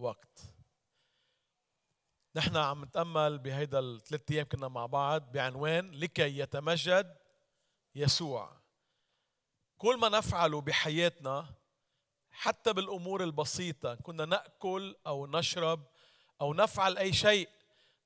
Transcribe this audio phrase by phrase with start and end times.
[0.00, 0.40] وقت.
[2.36, 7.16] نحن عم نتأمل بهيدا الثلاث أيام كنا مع بعض بعنوان لكي يتمجد
[7.94, 8.60] يسوع.
[9.78, 11.54] كل ما نفعله بحياتنا
[12.30, 15.86] حتى بالأمور البسيطة كنا نأكل أو نشرب
[16.40, 17.48] أو نفعل أي شيء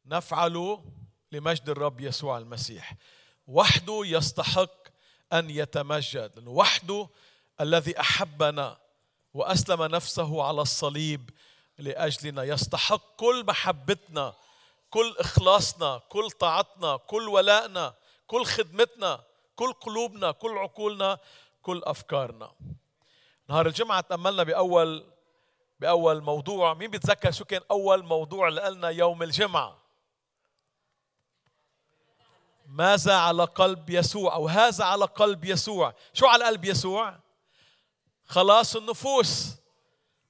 [0.06, 0.92] نفعله
[1.32, 2.95] لمجد الرب يسوع المسيح.
[3.46, 4.88] وحده يستحق
[5.32, 7.08] أن يتمجد لأنه وحده
[7.61, 8.80] الذي أحبنا
[9.34, 11.30] وأسلم نفسه على الصليب
[11.79, 12.43] لأجلنا.
[12.43, 14.35] يستحق كل محبتنا
[14.90, 17.94] كل إخلاصنا كل طاعتنا كل ولائنا
[18.26, 19.25] كل خدمتنا
[19.57, 21.18] كل قلوبنا كل عقولنا
[21.62, 22.53] كل أفكارنا.
[23.48, 25.04] نهار الجمعة تأملنا بأول
[25.81, 26.75] بأول موضوع.
[26.75, 29.79] مين بيتذكر شو كان أول موضوع قلنا يوم الجمعة؟
[32.67, 37.19] ماذا على قلب يسوع؟ أو هذا على قلب يسوع؟ شو على قلب يسوع؟
[38.27, 39.56] خلاص النفوس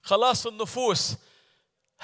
[0.03, 1.17] خلاص النفوس.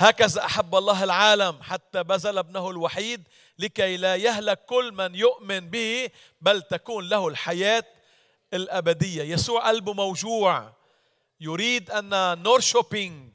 [0.01, 6.11] هكذا أحب الله العالم حتى بذل ابنه الوحيد لكي لا يهلك كل من يؤمن به
[6.41, 7.85] بل تكون له الحياة
[8.55, 9.23] الأبدية.
[9.23, 10.73] يسوع قلبه موجوع.
[11.41, 13.33] يريد أن نور شوبينج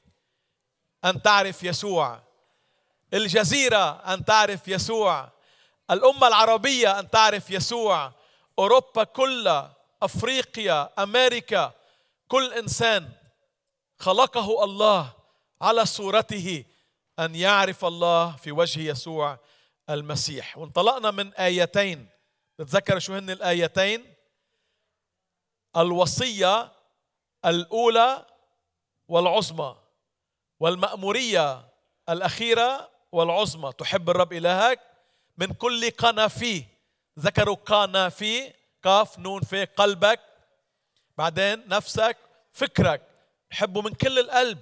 [1.06, 2.22] أن تعرف يسوع.
[3.14, 5.30] الجزيرة أن تعرف يسوع.
[5.92, 8.12] الأمة العربية أن تعرف يسوع.
[8.59, 11.72] أوروبا كلها أفريقيا أمريكا
[12.28, 13.09] كل إنسان
[14.00, 15.25] خلقه الله.
[15.61, 16.66] على صورته
[17.20, 19.39] أن يعرف الله في وجه يسوع
[19.89, 20.58] المسيح.
[20.58, 22.09] وانطلقنا من آيتين.
[22.58, 24.16] تتذكر شو هن الآيتين؟
[25.78, 26.72] الوصية
[27.45, 28.25] الأولى
[29.08, 29.78] والعظمى
[30.59, 31.67] والمأمورية
[32.09, 33.72] الأخيرة والعظمى.
[33.78, 34.80] تحب الرب إلهك؟
[35.38, 36.66] من كل قنافي
[37.19, 38.53] ذكروا قنافي
[38.84, 40.19] قاف نون في قلبك.
[41.17, 42.17] بعدين نفسك
[42.52, 43.02] فكرك.
[43.52, 44.59] حبه من كل القلب.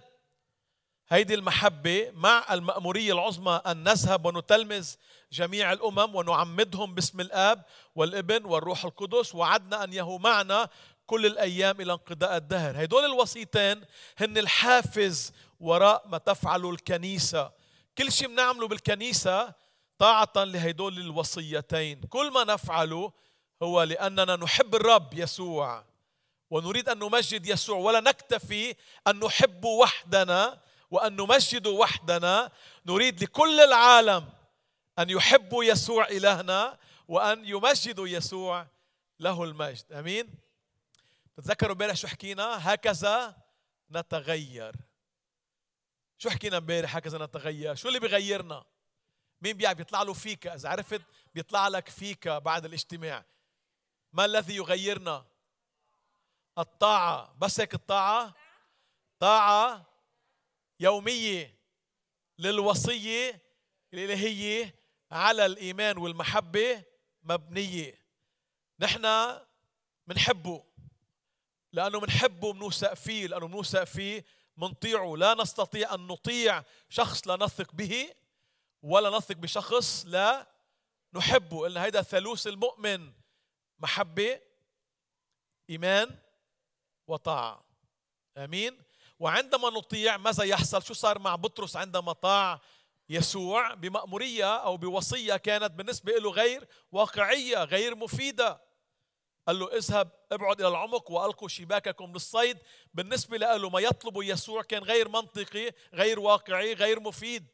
[1.13, 4.89] هيدي المحبة مع المأمورية العظمى أن نذهب ونتلمذ
[5.31, 10.69] جميع الأمم ونعمدهم باسم الآب والابن والروح القدس وعدنا أن يهو معنا
[11.05, 12.83] كل الأيام إلى انقضاء الدهر.
[12.83, 13.81] هدول الوصيتين
[14.17, 17.51] هن الحافز وراء ما تفعله الكنيسة.
[17.97, 19.53] كل شيء بنعمله بالكنيسة
[19.97, 22.01] طاعة لهدول الوصيتين.
[22.01, 23.11] كل ما نفعله
[23.63, 25.85] هو لأننا نحب الرب يسوع
[26.49, 28.75] ونريد أن نمجد يسوع ولا نكتفي
[29.07, 30.59] أن نحب وحدنا
[30.93, 32.51] وأن نمجد وحدنا
[32.85, 34.29] نريد لكل العالم
[34.99, 38.67] أن يحبوا يسوع إلهنا وأن يمجدوا يسوع
[39.19, 39.93] له المجد.
[39.93, 40.35] أمين؟
[41.37, 43.35] بتذكروا امبارح شو حكينا؟ هكذا
[43.91, 44.75] نتغير.
[46.17, 47.75] شو حكينا امبارح؟ هكذا نتغير.
[47.75, 48.63] شو اللي بيغيرنا؟
[49.41, 50.47] مين بيعرف؟ بيطلع له فيك.
[50.47, 51.01] إذا عرفت
[51.33, 53.25] بيطلع لك فيك بعد الاجتماع.
[54.11, 55.25] ما الذي يغيرنا؟
[56.57, 57.35] الطاعة.
[57.37, 58.33] بس هيك الطاعة؟
[59.19, 59.92] طاعة
[60.83, 61.57] يومية
[62.39, 63.41] للوصية
[63.93, 64.75] الإلهية
[65.11, 66.83] على الإيمان والمحبة
[67.23, 67.99] مبنية
[68.79, 69.37] نحن
[70.07, 70.63] منحبه
[71.73, 74.25] لأنه منحبه بنوثق فيه لأنه بنوثق فيه
[74.57, 78.13] منطيعه لا نستطيع أن نطيع شخص لا نثق به
[78.81, 80.47] ولا نثق بشخص لا
[81.13, 83.13] نحبه إن هيدا ثالوث المؤمن
[83.79, 84.41] محبة
[85.69, 86.17] إيمان
[87.07, 87.63] وطاعة.
[88.37, 88.82] آمين؟
[89.23, 92.61] وعندما نطيع ماذا يحصل؟ شو صار مع بطرس عندما طاع
[93.09, 98.61] يسوع بمأمورية أو بوصية كانت بالنسبة له غير واقعية غير مفيدة؟
[99.47, 102.57] قال له اذهب ابعد إلى العمق وألقوا شباككم للصيد
[102.93, 107.47] بالنسبة له ما يطلبه يسوع كان غير منطقي غير واقعي غير مفيد.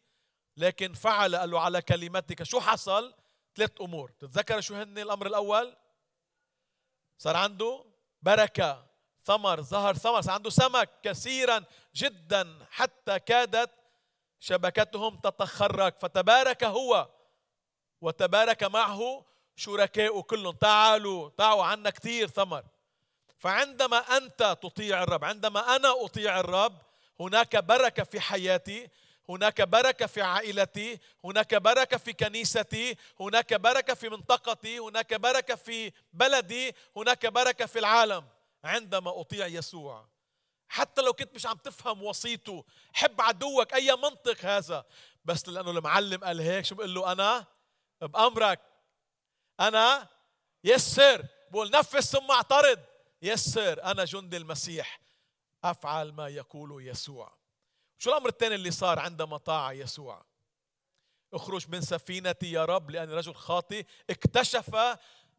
[0.57, 2.43] لكن فعل قال له على كلمتك.
[2.43, 3.13] شو حصل؟
[3.55, 4.09] ثلاث أمور.
[4.09, 5.75] تتذكر شو هن الأمر الأول؟
[7.17, 7.85] صار عنده
[8.21, 8.88] بركة.
[9.29, 11.63] ثمر ظهر ثمر عنده سمك كثيرا
[11.95, 13.69] جدا حتى كادت
[14.39, 15.93] شبكتهم تتخرج.
[16.01, 17.09] فتبارك هو
[18.01, 19.25] وتبارك معه
[19.55, 22.63] شركاء كلهم تعالوا تعالوا عنا كثير ثمر.
[23.37, 26.77] فعندما أنت تطيع الرب عندما أنا أطيع الرب
[27.19, 28.89] هناك بركة في حياتي
[29.29, 35.91] هناك بركة في عائلتي هناك بركة في كنيستي هناك بركة في منطقتي هناك بركة في
[36.13, 38.38] بلدي هناك بركة في العالم.
[38.63, 40.09] عندما أطيع يسوع.
[40.67, 44.85] حتى لو كنت مش عم تفهم وصيته حب عدوك أي منطق هذا.
[45.25, 47.45] بس لأنه المعلم قال هيك شو بقول له؟ أنا
[48.01, 48.61] بأمرك.
[49.59, 50.07] أنا
[50.63, 52.79] yes sir بقول نفذ ثم اعترض.
[53.21, 55.01] yes sir أنا جندي المسيح.
[55.63, 57.37] أفعل ما يقول يسوع.
[57.97, 60.25] شو الأمر الثاني اللي صار عندما طاع يسوع؟
[61.33, 63.85] اخرج من سفينتي يا رب لأني رجل خاطئ.
[64.09, 64.97] اكتشف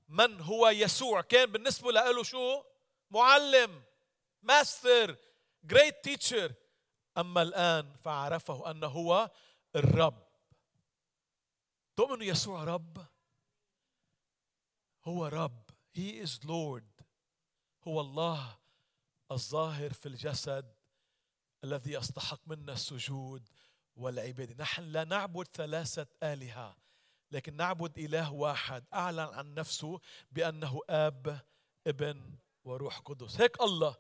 [0.09, 1.21] من هو يسوع.
[1.21, 2.63] كان بالنسبة له شو؟
[3.11, 3.83] معلم
[4.43, 5.17] master
[5.65, 6.55] great teacher
[7.19, 9.31] أما الآن فعرفه أنه هو
[9.77, 10.27] الرب.
[11.97, 13.07] تؤمن يسوع رب؟
[15.05, 15.71] هو رب.
[15.97, 17.05] He is Lord.
[17.89, 18.59] هو الله
[19.31, 20.75] الظاهر في الجسد
[21.65, 23.49] الذي يستحق منا السجود
[23.97, 24.55] والعبادة.
[24.63, 26.77] نحن لا نعبد ثلاثة آلهة
[27.31, 28.85] لكن نعبد إله واحد.
[28.95, 30.01] أعلن عن نفسه
[30.33, 31.41] بأنه آب
[31.87, 33.41] ابن وروح قدس.
[33.41, 33.97] هيك الله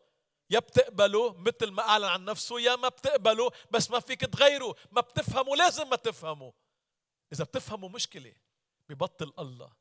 [0.50, 5.00] يا بتقبله مثل ما أعلن عن نفسه يا ما بتقبله بس ما فيك تغيره ما
[5.00, 6.52] بتفهمه لازم ما تفهمه
[7.32, 8.34] إذا بتفهمه مشكلة
[8.88, 9.72] ببطل الله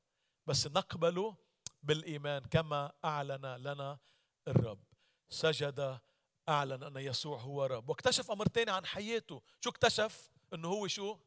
[0.48, 1.36] بس نقبله
[1.84, 3.98] بالإيمان كما أعلن لنا
[4.48, 4.84] الرب.
[5.30, 6.00] سجد
[6.50, 7.90] أعلن أن يسوع هو رب.
[7.90, 9.42] واكتشف أمر ثاني عن حياته.
[9.62, 11.18] شو اكتشف؟ إنه هو شو؟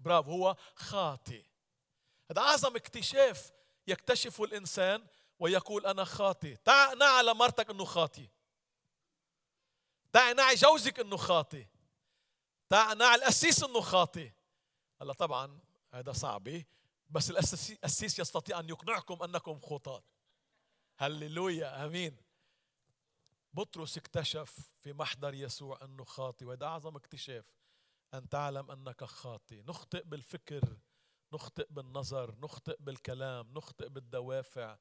[0.00, 1.44] برافو هو خاطئ.
[2.30, 3.52] هذا أعظم اكتشاف
[3.86, 5.06] يكتشفه الإنسان
[5.40, 6.56] ويقول أنا خاطئ.
[6.56, 8.28] تعا نعى مرتك إنه خاطئ.
[10.12, 11.66] تعا نعي جوزك إنه خاطئ.
[12.68, 14.30] تعا نعي القسيس إنه خاطئ.
[15.00, 15.60] هلا طبعا
[15.94, 16.62] هذا صعب
[17.10, 20.02] بس القسيس يستطيع أن يقنعكم أنكم خطاة
[20.98, 22.16] هللويا آمين.
[23.52, 27.56] بطرس اكتشف في محضر يسوع إنه خاطي وهذا أعظم اكتشاف
[28.14, 30.76] أن تعلم أنك خاطي نخطئ بالفكر
[31.32, 34.78] نخطئ بالنظر نخطئ بالكلام نخطئ بالدوافع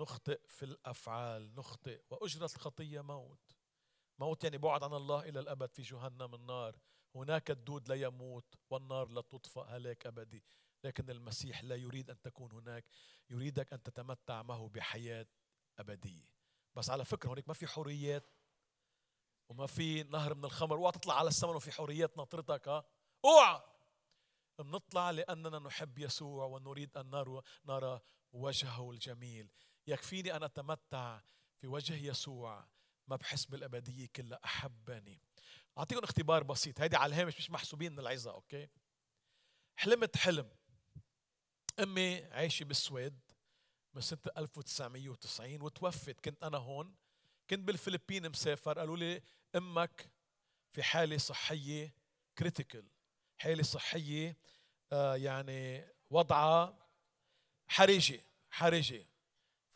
[0.00, 2.02] نخطئ في الأفعال نخطئ.
[2.10, 3.52] واجره الخطيه موت.
[4.18, 6.76] موت يعني بعد عن الله إلى الأبد في جهنم النار.
[7.14, 10.44] هناك الدود لا يموت والنار لا تطفأ هلاك أبدي.
[10.84, 12.84] لكن المسيح لا يريد أن تكون هناك.
[13.30, 15.26] يريدك أن تتمتع معه بحياة
[15.78, 16.28] أبدية.
[16.74, 18.30] بس على فكرة هونيك ما في حريات
[19.48, 20.76] وما في نهر من الخمر.
[20.76, 22.84] اوعى تطلع على السماء وفي حريات ناطرتك ها؟
[23.24, 23.62] اوعى!
[24.58, 27.10] بنطلع لأننا نحب يسوع ونريد أن
[27.64, 28.00] نرى
[28.32, 29.50] وجهه الجميل.
[29.90, 31.20] يكفيني أن أتمتع
[31.60, 32.64] في وجه يسوع
[33.08, 35.20] ما بحس بالأبدية كلها أحبني.
[35.78, 38.68] أعطيكم اختبار بسيط هيدي على الهامش مش محسوبين من العظة أوكي؟
[39.76, 40.50] حلمت حلم.
[41.80, 43.20] أمي عايشة بالسويد
[43.94, 46.20] من سنة 1990 وتوفت.
[46.20, 46.94] كنت أنا هون
[47.50, 48.78] كنت بالفلبين مسافر.
[48.78, 49.22] قالوا لي
[49.56, 50.10] أمك
[50.72, 51.94] في حالة صحية
[52.38, 52.84] critical
[53.38, 54.36] حالة صحية
[54.92, 56.78] آه يعني وضعها
[57.68, 58.20] حرجة
[58.50, 59.09] حرجة.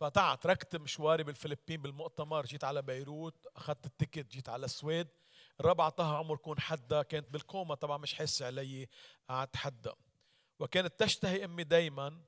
[0.05, 5.07] فتعا تركت مشواري بالفلبين بالمؤتمر جيت على بيروت أخذت ال ticket جيت على السويد.
[5.59, 8.87] الرب عطاها عمر كون حدا كانت بالكوما طبعا مش حاسة علي
[9.29, 9.93] قعدت حدا
[10.59, 12.21] وكانت تشتهي أمي دايما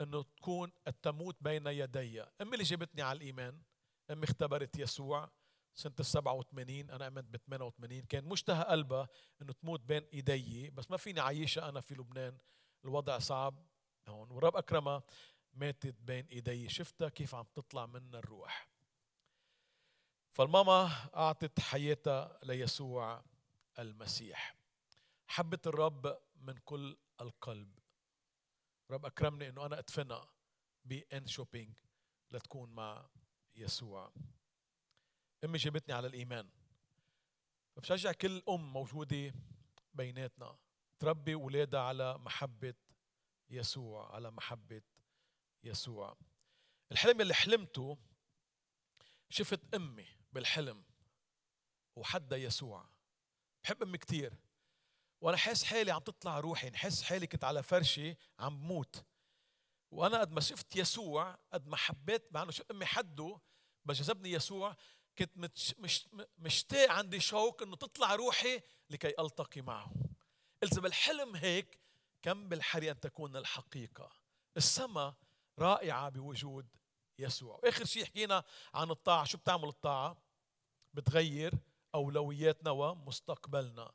[0.00, 2.22] إنه تكون التموت بين يدي.
[2.22, 3.62] أمي اللي جابتني على الإيمان
[4.10, 5.30] أمي اختبرت يسوع
[5.74, 9.08] سنة ال 87 أنا آمنت ب 88 كان مشتهى قلبها
[9.42, 12.38] إنه تموت بين إيدي بس ما فيني عايشها أنا في لبنان.
[12.84, 13.66] الوضع صعب
[14.08, 15.02] هون والرب أكرمها.
[15.56, 16.68] ماتت بين إيدي.
[16.68, 18.68] شفتها كيف عم تطلع منا الروح.
[20.32, 23.24] فالماما أعطت حياتها ليسوع
[23.78, 24.56] المسيح.
[25.26, 27.78] حبت الرب من كل القلب.
[28.90, 30.28] رب أكرمني إنه أنا أدفنها
[30.84, 31.78] بأن شوبينج
[32.30, 33.08] لتكون مع
[33.54, 34.12] يسوع.
[35.44, 36.50] أمي جابتني على الإيمان.
[37.76, 39.34] فبشجع كل أم موجودة
[39.94, 40.58] بيناتنا
[40.98, 42.74] تربي أولادها على محبة
[43.50, 44.82] يسوع على محبة
[45.66, 46.16] يسوع.
[46.92, 47.98] الحلم اللي حلمته
[49.30, 50.84] شفت أمي بالحلم
[51.96, 52.88] وحدا يسوع.
[53.64, 54.34] بحب أمي كثير
[55.20, 59.04] وأنا حاسس حالي عم تطلع روحي نحس حالي كنت على فرشي عم بموت.
[59.90, 63.40] وأنا قد ما شفت يسوع قد ما حبيت مع إنه شفت أمي حده
[63.84, 64.76] بس جذبني يسوع
[65.18, 66.08] كنت مش مش
[66.38, 69.92] مشتاق عندي شوق إنه تطلع روحي لكي ألتقي معه.
[70.62, 71.80] قلت بالحلم هيك
[72.22, 74.12] كم بالحري أن تكون الحقيقة.
[74.56, 75.14] السماء
[75.58, 76.66] رائعة بوجود
[77.18, 77.60] يسوع.
[77.62, 78.44] واخر شيء حكينا
[78.74, 79.24] عن الطاعة.
[79.24, 80.22] شو بتعمل الطاعة؟
[80.94, 81.54] بتغير
[81.94, 83.92] أولوياتنا ومستقبلنا.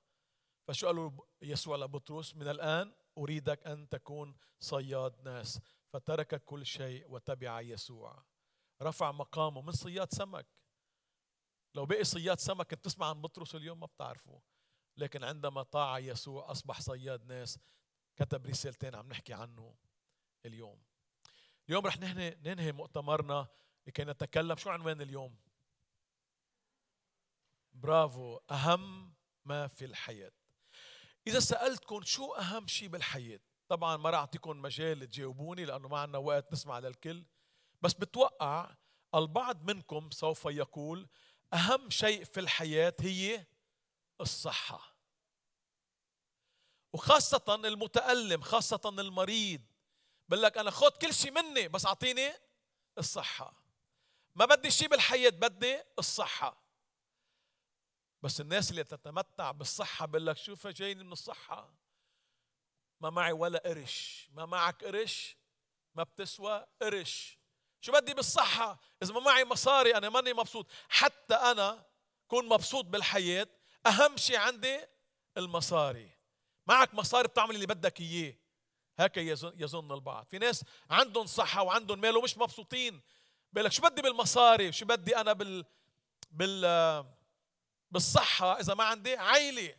[0.67, 5.59] فشو قالوا يسوع لبطرس؟ من الآن أريدك أن تكون صياد ناس.
[5.93, 8.23] فترك كل شيء وتبع يسوع.
[8.81, 10.47] رفع مقامه من صياد سمك.
[11.75, 14.41] لو بقي صياد سمك كنت تسمع عن بطرس اليوم؟ ما بتعرفه.
[14.97, 17.59] لكن عندما طاع يسوع أصبح صياد ناس
[18.15, 19.75] كتب رسالتين عم نحكي عنه
[20.45, 20.83] اليوم.
[21.69, 23.47] اليوم رح ننهي مؤتمرنا
[23.87, 25.35] لكي نتكلم شو عنوان اليوم؟
[27.73, 29.13] برافو أهم
[29.45, 30.31] ما في الحياة.
[31.27, 36.17] إذا سألتكم شو أهم شيء بالحياة طبعا ما راح أعطيكم مجال تجاوبوني لأنه ما عندنا
[36.17, 37.25] وقت نسمع للكل.
[37.81, 38.75] بس بتوقع
[39.15, 41.07] البعض منكم سوف يقول
[41.53, 43.45] أهم شيء في الحياة هي
[44.21, 44.95] الصحة.
[46.93, 49.61] وخاصة المتألم خاصة المريض
[50.31, 52.33] بقول لك أنا خذ كل شيء مني بس أعطيني
[52.97, 53.53] الصحة.
[54.35, 56.63] ما بدي شيء بالحياة بدي الصحة.
[58.21, 61.73] بس الناس اللي تتمتع بالصحة بقول لك شوف جايني من الصحة.
[62.99, 64.27] ما معي ولا قرش.
[64.33, 65.37] ما معك قرش
[65.95, 67.39] ما بتسوى قرش.
[67.81, 70.67] شو بدي بالصحة؟ إذا ما معي مصاري أنا ماني مبسوط.
[70.89, 71.85] حتى أنا
[72.27, 73.47] كون مبسوط بالحياة
[73.85, 74.87] أهم شيء عندي
[75.37, 76.09] المصاري.
[76.67, 78.40] معك مصاري بتعمل اللي بدك إياه.
[79.01, 79.17] هيك
[79.57, 80.25] يظن البعض.
[80.25, 83.01] في ناس عندهم صحة وعندهم مال ومش مبسوطين.
[83.53, 85.65] بيقول لك شو بدي بالمصاري؟ شو بدي أنا بال
[86.31, 87.05] بال
[87.91, 89.75] بالصحة؟ إذا ما عندي عيلة.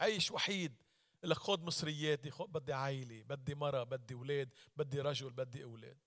[0.00, 0.82] عيش وحيد.
[1.22, 5.98] لك خذ مصرياتي خذ بدي عائلة بدي مرة بدي أولاد بدي رجل بدي أولاد.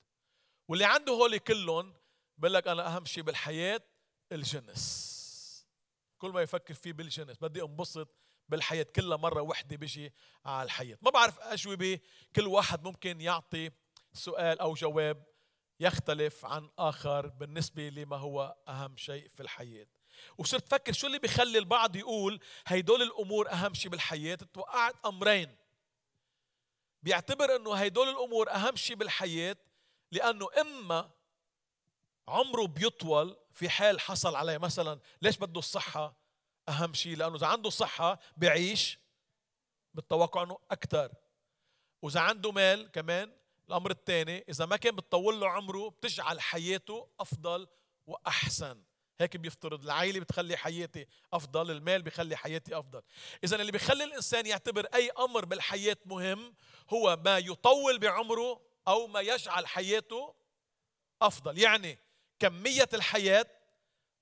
[0.67, 1.93] واللي عنده هول كلهم
[2.37, 3.81] بقول لك أنا أهم شيء بالحياة
[4.31, 5.67] الجنس.
[6.17, 7.37] كل ما يفكر فيه بالجنس.
[7.37, 8.07] بدي أنبسط
[8.49, 10.13] بالحياة كلها مرة وحدة بيجي
[10.45, 10.97] على الحياة.
[11.01, 11.99] ما بعرف أجوبة
[12.35, 13.71] كل واحد ممكن يعطي
[14.13, 15.23] سؤال أو جواب
[15.79, 19.87] يختلف عن آخر بالنسبة لما هو أهم شيء في الحياة.
[20.37, 25.55] وصرت فكر شو اللي بيخلي البعض يقول هيدول الأمور أهم شيء بالحياة؟ توقعت أمرين.
[27.03, 29.57] بيعتبر إنه هيدول الأمور أهم شيء بالحياة
[30.11, 31.11] لأنه إما
[32.27, 36.16] عمره بيطول في حال حصل عليه مثلا ليش بده الصحة؟
[36.69, 38.99] أهم شيء لأنه إذا عنده صحة بيعيش
[39.93, 41.11] بالتوقع إنه أكثر
[42.01, 43.31] وإذا عنده مال كمان
[43.69, 47.67] الأمر الثاني إذا ما كان بتطول له عمره بتجعل حياته أفضل
[48.07, 48.83] وأحسن.
[49.19, 49.83] هيك بيفترض.
[49.83, 53.01] العائله بتخلي حياتي أفضل المال بيخلي حياتي أفضل.
[53.43, 56.55] إذا اللي بيخلي الإنسان يعتبر أي أمر بالحياة مهم
[56.89, 60.35] هو ما يطول بعمره أو ما يجعل حياته
[61.21, 61.57] أفضل.
[61.59, 61.99] يعني
[62.39, 63.45] كمية الحياة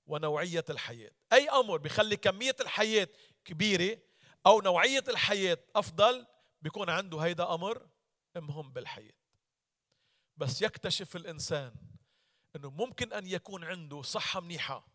[0.06, 1.10] ونوعية الحياة.
[1.32, 3.08] أي أمر بيخلي كمية الحياة
[3.44, 3.98] كبيرة
[4.46, 6.26] أو نوعية الحياة أفضل
[6.62, 7.88] بيكون عنده هيدا أمر
[8.36, 9.14] مهم بالحياة.
[10.36, 11.74] بس يكتشف الإنسان
[12.56, 14.86] إنه ممكن أن يكون عنده صحة منيحة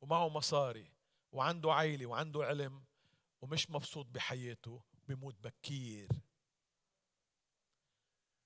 [0.00, 0.92] ومعه مصاري
[1.32, 2.84] وعنده عائله وعنده علم
[3.40, 6.08] ومش مبسوط بحياته بموت بكير.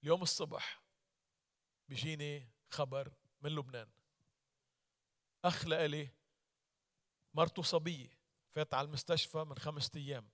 [0.02, 0.82] اليوم الصبح
[1.88, 3.12] بيجيني خبر
[3.42, 3.88] من لبنان.
[5.46, 6.08] اخ لإلي
[7.34, 8.18] مرته صبية.
[8.54, 10.30] فات على المستشفى من خمسة أيام.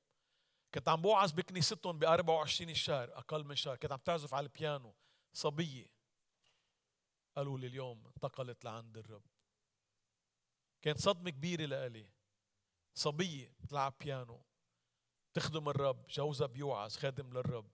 [0.74, 3.76] كنت عم بوعظ بكنيستهم ب 24 الشهر أقل من شهر.
[3.76, 4.94] كنت عم تعزف على البيانو.
[5.32, 5.86] صبية.
[7.36, 9.26] قالوا لي اليوم انتقلت لعند الرب.
[10.82, 12.10] كانت صدمة كبيرة لإلي.
[12.94, 14.44] صبية بتلعب بيانو.
[15.34, 16.06] تخدم الرب.
[16.06, 17.70] جوزها بيوعظ خادم للرب.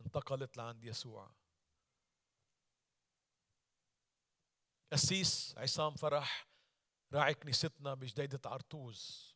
[0.00, 1.34] انتقلت لعند يسوع.
[4.92, 6.49] قسيس عصام فرح.
[7.12, 9.34] راعي كنيستنا بجديدة عرطوز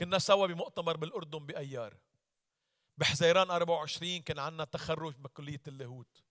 [0.00, 1.96] كنا سوا بمؤتمر بالأردن بأيار.
[2.98, 6.22] بحزيران 24 كان عندنا تخرج بكلية اللاهوت.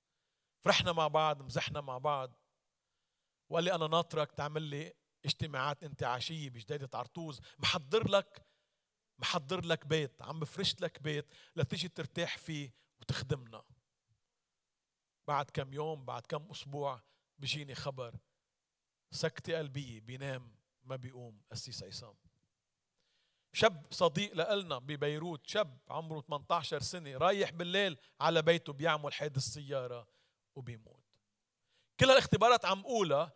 [0.63, 2.33] فرحنا مع بعض مزحنا مع بعض.
[3.49, 4.93] وقال لي أنا ناطرك تعمل لي
[5.25, 8.45] اجتماعات انتعاشية بجديدة عرطوز محضر لك
[9.19, 13.63] محضر لك بيت عم بفرش لك بيت لتيجي ترتاح فيه وتخدمنا.
[15.27, 17.01] بعد كم يوم بعد كم أسبوع
[17.39, 18.15] بيجيني خبر.
[19.11, 20.60] سكتة قلبية بينام.
[20.83, 22.15] ما بيقوم قسيس عصام
[23.53, 30.07] شاب صديق لنا ببيروت شاب عمره 18 سنة رايح بالليل على بيته بيعمل حادث سيارة
[30.55, 31.03] وبيموت.
[31.99, 33.31] كل هالاختبارات عم قولها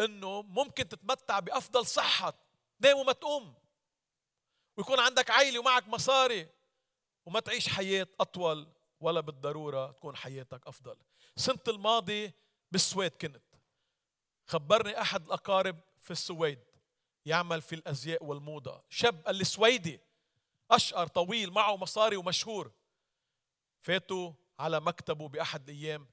[0.00, 2.34] إنه ممكن تتمتع بأفضل صحة
[2.82, 3.54] تنام وما تقوم.
[4.76, 6.48] ويكون عندك عائله ومعك مصاري
[7.26, 10.96] وما تعيش حياة أطول ولا بالضرورة تكون حياتك أفضل.
[11.36, 12.32] سنة الماضي
[12.72, 13.42] بالسويد كنت.
[14.46, 16.71] خبرني أحد الأقارب في السويد.
[17.26, 18.84] يعمل في الأزياء والموضة.
[18.88, 20.00] شاب قال لي سويدي
[20.70, 22.72] أشقر طويل معه مصاري ومشهور.
[23.80, 26.06] فاتوا على مكتبه بأحد الأيام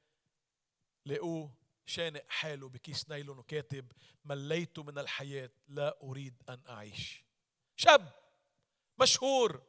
[1.05, 1.53] لقوه
[1.85, 3.91] شانق حاله بكيس نايلون وكاتب
[4.25, 7.23] مليت من الحياة لا أريد أن أعيش.
[7.75, 8.11] شاب
[8.99, 9.63] مشهور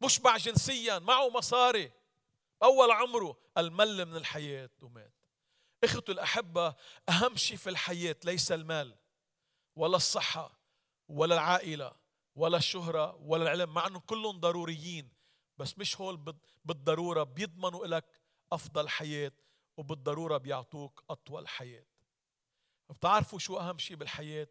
[0.00, 1.92] مشبع جنسيا معه مصاري.
[2.62, 5.14] أول عمره المل من الحياة ومات.
[5.84, 6.74] إخوتي الأحبة
[7.08, 8.96] أهم شيء في الحياة ليس المال.
[9.76, 10.58] ولا الصحة
[11.08, 11.92] ولا العائلة
[12.34, 15.12] ولا الشهرة ولا العلم مع أنهم كلهم ضروريين
[15.58, 18.20] بس مش هول بالضرورة بيضمنوا لك
[18.52, 19.32] أفضل حياة
[19.76, 21.84] وبالضرورة بيعطوك أطول حياة.
[22.90, 24.48] بتعرفوا شو أهم شيء بالحياة؟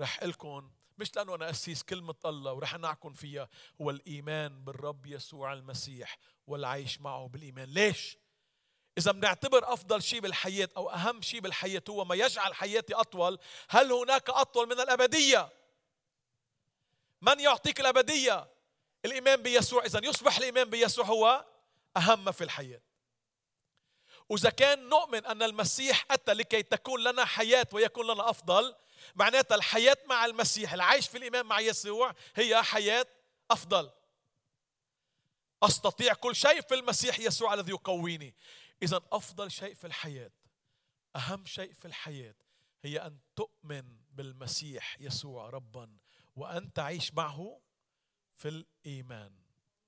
[0.00, 3.48] رح لكم مش لأنه أنا أسيس كلمة الله ورح نعكم فيها
[3.80, 7.68] هو الإيمان بالرب يسوع المسيح والعيش معه بالإيمان.
[7.68, 8.18] ليش؟
[8.98, 13.38] إذا بنعتبر أفضل شيء بالحياة أو أهم شيء بالحياة هو ما يجعل حياتي أطول
[13.68, 15.48] هل هناك أطول من الأبدية؟
[17.20, 18.48] من يعطيك الأبدية؟
[19.04, 21.44] الإيمان بيسوع إذا يصبح الإيمان بيسوع هو
[21.96, 22.80] أهم في الحياة
[24.28, 28.74] وإذا كان نؤمن أن المسيح أتى لكي تكون لنا حياة ويكون لنا أفضل
[29.14, 33.06] معناتها الحياة مع المسيح العيش في الإيمان مع يسوع هي حياة
[33.50, 33.90] أفضل
[35.62, 38.34] أستطيع كل شيء في المسيح يسوع الذي يقويني
[38.82, 40.30] إذا أفضل شيء في الحياة
[41.16, 42.34] أهم شيء في الحياة
[42.82, 45.96] هي أن تؤمن بالمسيح يسوع ربا
[46.36, 47.60] وأن تعيش معه
[48.36, 49.32] في الإيمان.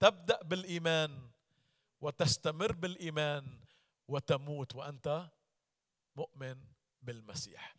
[0.00, 1.30] تبدأ بالإيمان
[2.00, 3.60] وتستمر بالإيمان
[4.08, 5.30] وتموت وأنت
[6.16, 6.56] مؤمن
[7.02, 7.74] بالمسيح.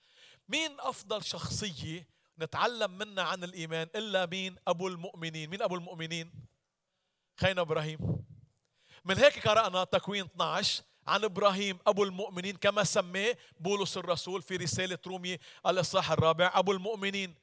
[0.50, 2.08] مين أفضل شخصية
[2.40, 5.50] نتعلم منها عن الإيمان؟ إلا مين؟ أبو المؤمنين.
[5.50, 6.32] مين أبو المؤمنين؟
[7.36, 8.26] خينا إبراهيم.
[9.06, 14.98] من هيك قرأنا تكوين 12 عن إبراهيم أبو المؤمنين كما سماه بولس الرسول في رسالة
[15.08, 17.36] رومي الإصحاح الرابع أبو المؤمنين.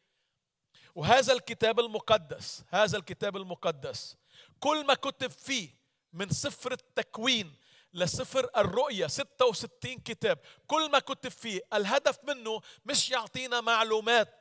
[0.94, 4.16] وهذا الكتاب المقدس هذا الكتاب المقدس
[4.60, 5.78] كل ما كتب فيه
[6.12, 7.54] من سفر التكوين
[7.94, 14.34] لسفر الرؤيا 66 كتاب كل ما كتب فيه الهدف منه مش يعطينا معلومات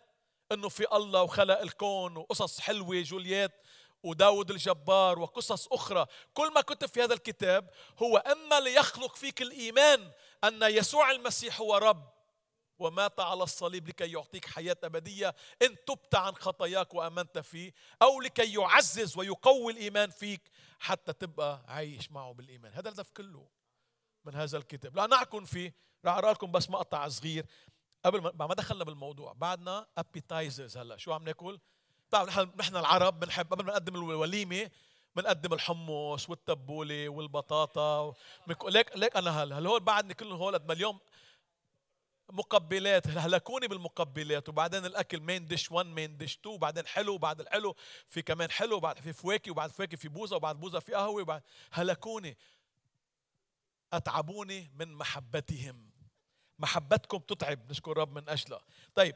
[0.51, 3.51] إنه في الله وخلق الكون وقصص حلوة جولييت.
[4.04, 6.06] وداود الجبار وقصص أخرى.
[6.34, 10.12] كل ما كتب في هذا الكتاب هو إما ليخلق فيك الإيمان
[10.44, 12.18] أن يسوع المسيح هو رب
[12.80, 15.36] ومات على الصليب لكي يعطيك حياة أبدية.
[15.62, 22.12] إن تبت عن خطاياك وأمنت فيه أو لكي يعزز ويقوي الإيمان فيك حتى تبقى عايش
[22.12, 22.74] معه بالإيمان.
[22.74, 23.48] هذا الهدف كله
[24.25, 24.96] من هذا الكتاب.
[24.96, 25.75] لا نعكن فيه
[26.06, 27.46] رح أقرأ لكم بس مقطع صغير.
[28.06, 30.98] قبل ما دخلنا بالموضوع بعدنا ابيتايزرز هلا.
[30.98, 31.60] شو عم ناكل؟
[32.10, 34.70] بتعرف نحن العرب بنحب قبل ما نقدم الوليمة
[35.16, 38.14] بنقدم الحمص والتبولة والبطاطا
[38.68, 41.00] ليك ليك أنا هلا هل هول بعدني كلهم هول قد اليوم
[42.32, 44.50] مقبلات هلكوني بالمقبلات.
[44.50, 47.76] وبعدين الأكل مين ديش 1 مين ديش 2 وبعدين حلو وبعد الحلو
[48.08, 51.44] في كمان حلو وبعد في فواكه وبعد فواكه في بوزة وبعد بوزة في قهوة وبعد
[51.72, 52.38] هلكوني.
[53.94, 55.90] أتعبوني من محبتهم.
[56.60, 58.62] محبتكم تتعب نشكر رب من أجلها.
[58.96, 59.16] طيب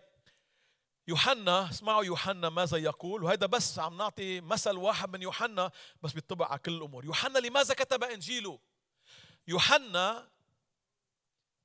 [1.08, 6.48] يوحنا اسمعوا يوحنا ماذا يقول وهذا بس عم نعطي مثل واحد من يوحنا بس بيطبق
[6.48, 7.06] على كل الأمور.
[7.06, 8.60] يوحنا لماذا كتب إنجيله؟
[9.48, 10.30] يوحنا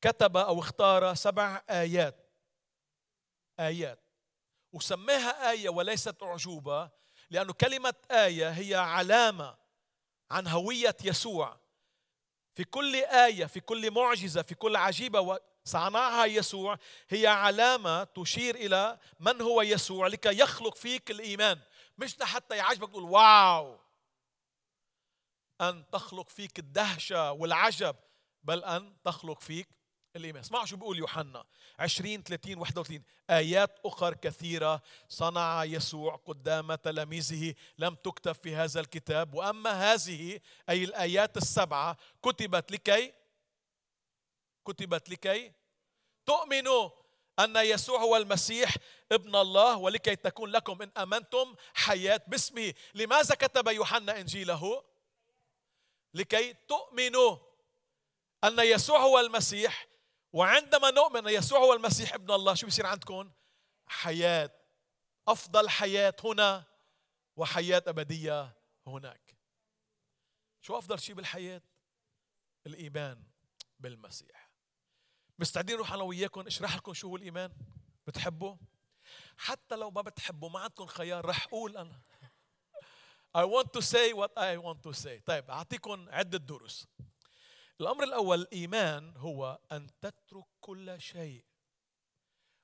[0.01, 2.31] كتب أو اختار سبع آيات.
[3.61, 4.01] آيات.
[4.73, 6.91] وسماها آية وليست أعجوبة
[7.31, 9.57] لأنه كلمة آية هي علامة
[10.31, 11.61] عن هوية يسوع.
[12.55, 16.79] في كل آية في كل معجزة في كل عجيبة صنعها يسوع.
[17.09, 21.61] هي علامة تشير إلى من هو يسوع لكي يخلق فيك الإيمان.
[21.99, 23.79] مش لحتى يعجبك تقول واو!
[25.61, 27.97] أن تخلق فيك الدهشة والعجب
[28.43, 29.69] بل أن تخلق فيك
[30.17, 30.43] الإيمان.
[30.43, 31.45] اسمعوا شو بيقول يوحنا.
[31.79, 34.83] 20 30 31 آيات أخر كثيرة.
[35.09, 39.35] صنع يسوع قدام تلاميذه لم تكتب في هذا الكتاب.
[39.35, 43.13] وأما هذه أي الآيات السبعة كتبت لكي
[44.67, 45.53] كتبت لكي
[46.27, 46.91] تؤمنوا
[47.39, 48.77] أن يسوع هو المسيح
[49.13, 52.75] ابن الله ولكي تكون لكم إن أمنتم حياة باسمه.
[52.95, 54.85] لماذا كتب يوحنا إنجيله؟
[56.15, 57.39] لكي تؤمنوا
[58.45, 59.87] أن يسوع هو المسيح
[60.33, 63.31] وعندما نؤمن أن يسوع هو المسيح ابن الله شو بيصير عندكم؟
[63.87, 64.51] حياة
[65.29, 66.65] أفضل حياة هنا
[67.37, 69.37] وحياة أبدية هناك.
[70.61, 71.63] شو أفضل شيء بالحياة؟
[72.67, 73.23] الإيمان
[73.81, 74.46] بالمسيح.
[75.39, 77.53] مستعدين نروح أنا وياكم اشرح لكم شو هو الإيمان؟
[78.07, 78.57] بتحبوا
[79.37, 82.01] حتى لو ما بتحبوا ما عندكم خيار رح أقول أنا.
[83.37, 85.21] I want to say what I want to say.
[85.27, 86.87] طيب أعطيكم عدة دروس.
[87.81, 91.45] الأمر الأول الإيمان هو أن تترك كل شيء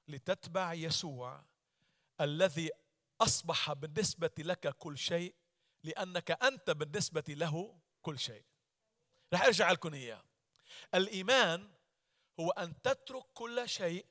[0.09, 1.45] لتتبع يسوع
[2.21, 2.71] الذي
[3.21, 5.35] أصبح بالنسبة لك كل شيء
[5.85, 8.45] لأنك أنت بالنسبة له كل شيء.
[9.35, 10.23] رح أرجع لكم إياه.
[10.95, 11.71] الإيمان
[12.43, 14.07] هو أن تترك كل شيء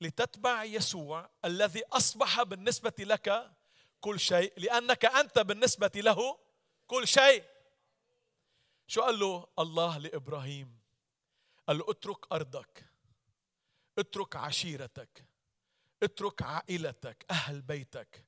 [0.00, 3.52] لتتبع يسوع الذي أصبح بالنسبة لك
[4.00, 6.38] كل شيء لأنك أنت بالنسبة له
[6.86, 7.44] كل شيء.
[8.86, 10.78] شو قال له؟ الله لإبراهيم
[11.68, 12.84] قال له اترك أرضك
[13.98, 15.24] اترك عشيرتك
[16.02, 18.24] اترك عائلتك أهل بيتك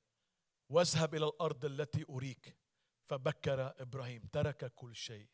[0.69, 2.57] واذهب إلى الأرض التي أريك.
[3.07, 5.29] فبكر إبراهيم ترك كل شيء.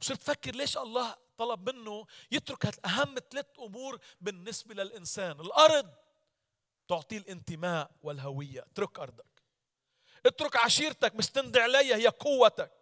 [0.00, 5.40] وصرت تفكر ليش الله طلب منه يترك أهم ثلاث أمور بالنسبة للإنسان.
[5.40, 5.90] الأرض
[6.88, 8.60] تعطيه الانتماء والهوية.
[8.60, 9.42] اترك أرضك.
[10.26, 12.72] اترك عشيرتك مستند عليها هي قوتك.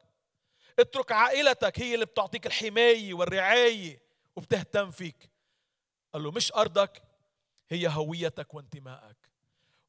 [0.78, 4.02] اترك عائلتك هي اللي بتعطيك الحماية والرعاية
[4.36, 5.30] وبتهتم فيك.
[6.12, 7.02] قال له مش أرضك
[7.68, 9.16] هي هويتك وانتمائك.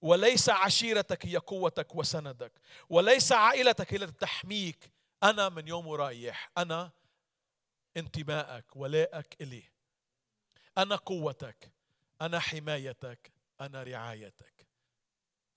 [0.02, 2.52] وليس عشيرتك هي قوتك وسندك.
[2.90, 4.92] وليس عائلتك هي التي تحميك.
[5.24, 6.99] أنا من يوم رايح أنا
[8.00, 9.64] انتمائك ولائك إلي
[10.78, 11.72] أنا قوتك
[12.22, 13.32] أنا حمايتك
[13.62, 14.68] أنا رعايتك.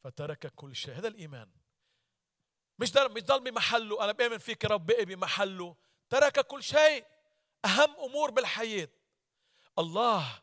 [0.05, 0.95] فترك كل شيء.
[0.95, 1.51] هذا الإيمان.
[2.79, 4.05] مش ضل مش ضل بمحله.
[4.05, 5.77] أنا بآمن فيك رب بقي بمحله.
[6.11, 7.05] ترك كل شيء.
[7.65, 8.89] أهم أمور بالحياة.
[9.79, 10.43] الله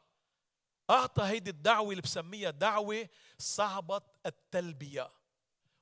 [0.90, 5.10] أعطى هيدي الدعوة اللي بسميها دعوة صعبة التلبية.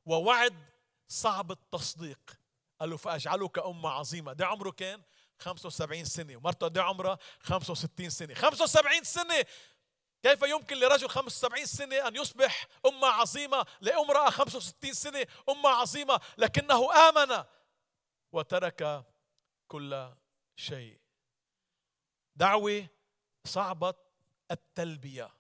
[0.05, 0.65] ووعد
[1.07, 2.39] صعب التصديق.
[2.79, 4.33] قال له فأجعلك أمة عظيمة.
[4.33, 5.01] ده عمره كان
[5.39, 8.33] 75 سنة ومرته ده عمرها 65 سنة.
[8.33, 9.45] 75 سنة!
[10.23, 16.93] كيف يمكن لرجل 75 سنة أن يصبح أمة عظيمة لامرأة 65 سنة أمة عظيمة لكنه
[17.09, 17.43] آمن
[18.31, 19.05] وترك
[19.67, 20.13] كل
[20.55, 20.99] شيء؟
[22.35, 22.87] دعوة
[23.45, 23.93] صعبة
[24.51, 25.33] التلبية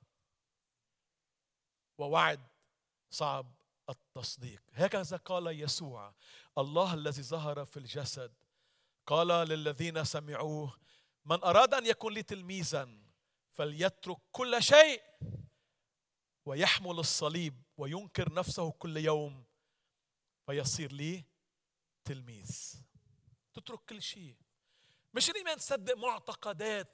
[1.97, 2.47] ووعد
[3.11, 3.53] صعب
[3.89, 4.61] التصديق.
[4.73, 6.13] هكذا قال يسوع
[6.57, 8.33] الله الذي ظهر في الجسد
[9.07, 10.77] قال للذين سمعوه
[11.25, 12.89] من أراد أن يكون لي تلميذا
[13.51, 15.01] فليترك كل شيء
[16.45, 19.45] ويحمل الصليب وينكر نفسه كل يوم
[20.45, 21.25] فيصير لي
[22.05, 22.73] تلميذ.
[23.53, 24.35] تترك كل شيء.
[25.13, 26.87] مش الإيمان تصدق معتقدات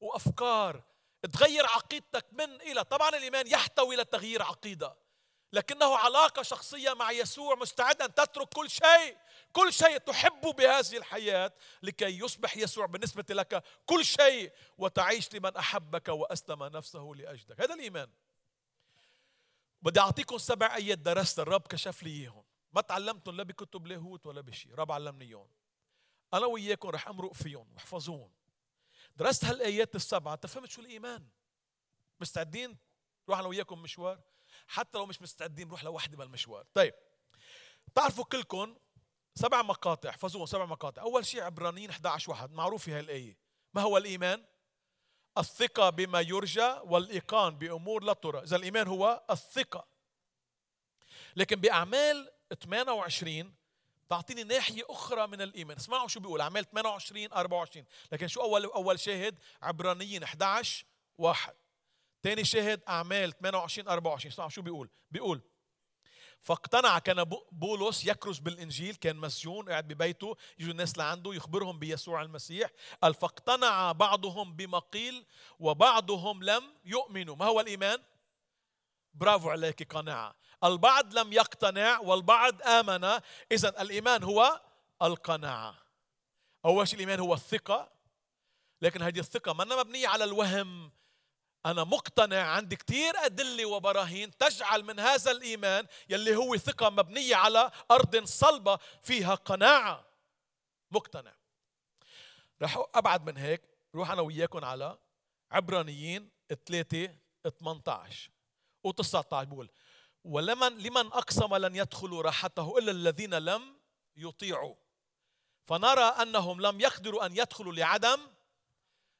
[0.00, 0.84] وأفكار
[1.32, 4.96] تغير عقيدتك من إلى طبعا الإيمان يحتوي لتغيير عقيدة.
[5.52, 9.16] لكنه علاقة شخصية مع يسوع مستعد أن تترك كل شيء.
[9.52, 16.08] كل شيء تحبه بهذه الحياة لكي يصبح يسوع بالنسبة لك كل شيء وتعيش لمن أحبك
[16.08, 17.60] وأسلم نفسه لأجلك.
[17.60, 18.10] هذا الإيمان.
[19.82, 22.44] بدي أعطيكم سبع آيات درست الرب كشف لي إياهم.
[22.72, 24.72] ما تعلمتهم لا بكتب لاهوت ولا بشيء.
[24.72, 25.50] الرب علمني إياهم.
[26.34, 27.74] أنا وياكم رح أمرق فيهم.
[27.74, 28.32] واحفظوهم
[29.16, 30.34] درست هالآيات السبعة.
[30.34, 31.28] تفهمت شو الإيمان؟
[32.20, 32.78] مستعدين
[33.28, 34.20] روح أنا وياكم مشوار؟
[34.66, 36.66] حتى لو مش مستعدين نروح لوحدة بالمشوار.
[36.74, 36.94] طيب
[37.88, 38.76] بتعرفوا كلكم
[39.34, 41.02] سبع مقاطع احفظوهم سبع مقاطع.
[41.02, 43.38] أول شيء عبرانيين 11 واحد معروفة هالآية
[43.74, 44.44] ما هو الإيمان؟
[45.38, 48.42] الثقة بما يرجى والإيقان بأمور لا ترى.
[48.42, 49.86] إذا الإيمان هو الثقة.
[51.36, 52.32] لكن بأعمال
[52.64, 53.54] 28
[54.08, 55.76] تعطيني ناحية أخرى من الإيمان.
[55.76, 60.86] اسمعوا شو بيقول أعمال 28 24 لكن شو أول أول شاهد؟ عبرانيين 11
[61.18, 61.54] واحد.
[62.26, 64.90] ثاني شاهد أعمال 28 24 اسمعوا شو بيقول.
[65.10, 65.40] بيقول
[66.40, 72.70] فاقتنع كان بولس يكرز بالإنجيل كان مسجون قاعد ببيته يجوا الناس لعنده يخبرهم بيسوع المسيح.
[73.02, 75.26] قال فاقتنع بعضهم بما قيل
[75.58, 77.36] وبعضهم لم يؤمنوا.
[77.36, 78.02] ما هو الإيمان؟
[79.14, 83.20] برافو عليك قناعه البعض لم يقتنع والبعض آمن.
[83.52, 84.60] اذا الإيمان هو
[85.02, 85.78] القناعة.
[86.64, 87.92] أول شيء الإيمان هو الثقة.
[88.82, 90.96] لكن هذه الثقة ما مبنية على الوهم.
[91.66, 97.70] أنا مقتنع عندي كثير أدلة وبراهين تجعل من هذا الإيمان يلي هو ثقة مبنية على
[97.90, 100.06] أرض صلبة فيها قناعة.
[100.90, 101.34] مقتنع.
[102.62, 103.62] رح أبعد من هيك
[103.94, 104.98] روح أنا وياكم على
[105.50, 106.30] عبرانيين
[106.66, 107.10] 3
[107.60, 108.30] 18
[108.84, 109.70] و 19 بقول
[110.24, 113.76] ولمن لمن أقسم لن يدخلوا راحته إلا الذين لم
[114.16, 114.74] يطيعوا.
[115.66, 118.20] فنرى أنهم لم يقدروا أن يدخلوا لعدم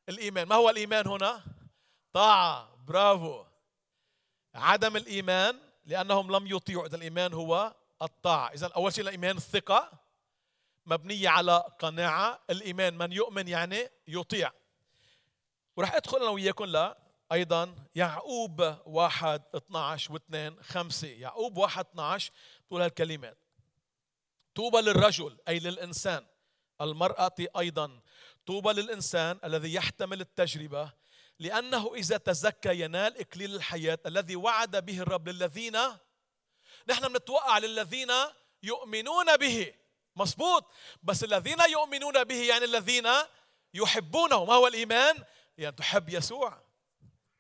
[0.09, 0.49] الإيمان.
[0.49, 1.56] ما هو الإيمان هنا؟
[2.17, 3.45] طاعة برافو.
[4.55, 6.87] عدم الإيمان لأنهم لم يطيعوا.
[6.87, 8.49] إذا الإيمان هو الطاعة.
[8.49, 9.93] إذا أول شيء الإيمان الثقة
[10.87, 12.41] مبنية على قناعة.
[12.51, 14.53] الإيمان من يؤمن يعني يطيع.
[15.77, 16.99] ورح أدخل أنا وياكم لا
[17.33, 21.09] أيضا يعقوب واحد 12 واثنين خمسة.
[21.09, 22.33] يعقوب واحد 12
[22.69, 23.39] تقول هالكلمات
[24.55, 26.27] طوبى للرجل أي للإنسان.
[26.81, 28.01] المرأة أيضا.
[28.47, 30.93] طوبى للإنسان الذي يحتمل التجربة
[31.39, 35.79] لأنه إذا تزكى ينال إكليل الحياة الذي وعد به الرب للذين
[36.89, 38.13] نحن بنتوقع للذين
[38.63, 39.75] يؤمنون به.
[40.17, 40.73] مظبوط.
[41.03, 43.09] بس الذين يؤمنون به يعني الذين
[43.75, 44.45] يحبونه.
[44.45, 45.25] ما هو الإيمان؟
[45.59, 46.63] يعني تحب يسوع.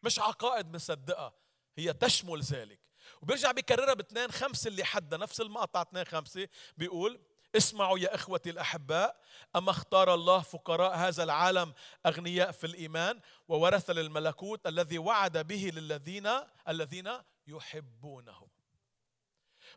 [0.02, 1.34] مش عقائد مصدقة.
[1.78, 2.80] هي تشمل ذلك.
[3.22, 7.20] وبيرجع بيكررها باثنين خمسة اللي حدا نفس المقطع اثنين خمسة بيقول
[7.54, 9.20] اسمعوا يا إخوتي الأحباء
[9.56, 11.74] اما اختار الله فقراء هذا العالم
[12.06, 16.28] أغنياء في الإيمان؟ وورث للملكوت الذي وعد به للذين
[16.68, 17.12] الذين
[17.46, 18.48] يحبونه.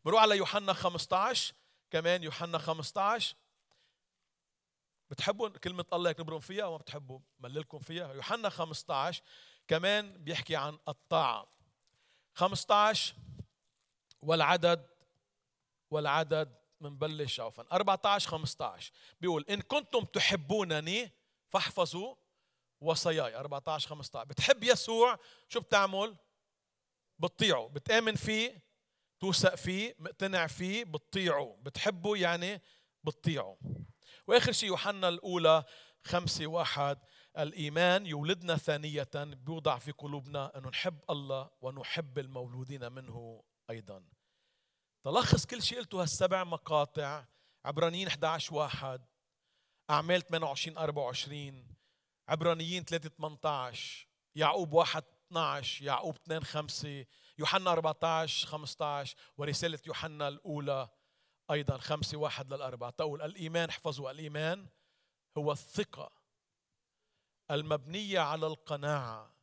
[0.06, 1.54] بروح على يوحنا 15
[1.92, 3.36] كمان يوحنا 15
[5.10, 8.14] بتحبوا كلمة الله هيك نبرم فيها أو ما بتحبوا؟ مللكم فيها.
[8.14, 9.24] يوحنا 15
[9.68, 11.48] كمان بيحكي عن الطاعة.
[12.34, 13.16] 15
[14.22, 14.88] والعدد
[15.92, 17.64] والعدد بنبلش عفوا.
[17.72, 21.12] 14 15 بيقول إن كنتم تحبونني
[21.50, 22.16] فاحفظوا
[22.82, 26.16] وصاياي 14 15 بتحب يسوع؟ شو بتعمل؟
[27.20, 27.68] بتطيعه.
[27.68, 28.64] بتآمن فيه؟
[29.20, 31.58] توثق فيه؟ مقتنع فيه؟ بتطيعه.
[31.62, 32.62] بتحبه يعني
[33.04, 33.58] بتطيعه.
[34.28, 35.64] وآخر شيء يوحنا الأولى
[36.04, 36.98] خمسة واحد.
[37.38, 39.10] الإيمان يولدنا ثانية.
[39.16, 44.04] بيوضع في قلوبنا أن نحب الله ونحب المولودين منه أيضا.
[45.04, 47.26] تلخص كل شيء قلته هالسبع مقاطع
[47.66, 49.02] عبرانيين 11 واحد
[49.90, 51.76] أعمال 28 24
[52.28, 57.06] عبرانيين 3 18 يعقوب 1 12 يعقوب 2 5
[57.40, 60.90] يوحنا 14 15 ورسالة يوحنا الأولى
[61.52, 62.90] أيضا 5 1 للأربعة.
[62.90, 64.68] تقول الإيمان احفظوا الإيمان
[65.38, 66.12] هو الثقة
[67.52, 69.36] المبنية على القناعة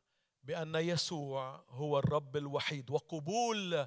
[0.42, 3.86] بأن يسوع هو الرب الوحيد وقبول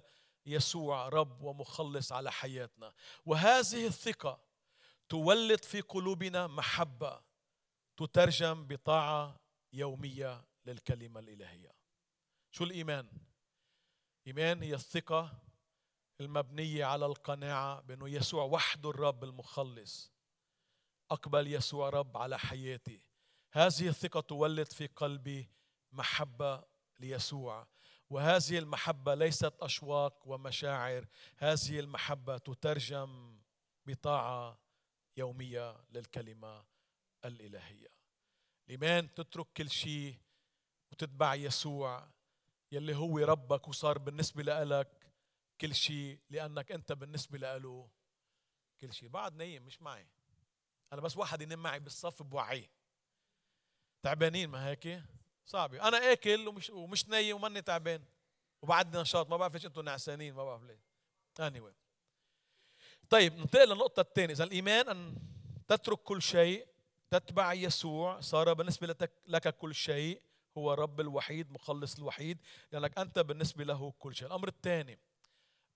[0.49, 2.93] يسوع رب ومخلص على حياتنا.
[3.25, 4.41] وهذه الثقة
[5.09, 7.21] تولد في قلوبنا محبة
[7.97, 9.39] تترجم بطاعة
[9.73, 11.71] يومية للكلمة الإلهية.
[12.51, 13.09] شو الإيمان؟
[14.27, 15.39] إيمان هي الثقة
[16.21, 20.11] المبنية على القناعة بأنه يسوع وحده الرب المخلص.
[21.11, 23.01] أقبل يسوع رب على حياتي.
[23.51, 25.49] هذه الثقة تولد في قلبي
[25.91, 26.63] محبة
[26.99, 27.67] ليسوع.
[28.09, 31.05] وهذه المحبة ليست أشواق ومشاعر.
[31.37, 33.39] هذه المحبة تترجم
[33.85, 34.59] بطاعة
[35.17, 36.65] يومية للكلمة
[37.25, 37.87] الإلهية.
[38.67, 40.17] الإيمان تترك كل شيء
[40.91, 42.07] وتتبع يسوع
[42.71, 45.11] يلي هو ربك وصار بالنسبة لك
[45.61, 47.89] كل شيء لأنك أنت بالنسبة له
[48.81, 49.09] كل شيء.
[49.09, 50.07] بعد نايم مش معي.
[50.93, 52.69] أنا بس واحد ينام معي بالصف بوعيه.
[54.03, 55.03] تعبانين ما هيك؟
[55.49, 58.03] صعبة أنا آكل ومش ومش نايم وماني تعبان.
[58.61, 59.29] وبعدني نشاط.
[59.29, 60.79] ما بعرف ليش أنتم نعسانين ما بعرف ليه
[61.39, 61.73] anyway.
[63.09, 64.33] طيب ننتقل للنقطة الثانية.
[64.33, 65.15] إذا الإيمان أن
[65.67, 66.67] تترك كل شيء
[67.09, 68.95] تتبع يسوع صار بالنسبة
[69.27, 70.21] لك كل شيء
[70.57, 72.37] هو رب الوحيد مخلص الوحيد
[72.71, 74.27] لأنك أنت بالنسبة له كل شيء.
[74.27, 74.99] الأمر الثاني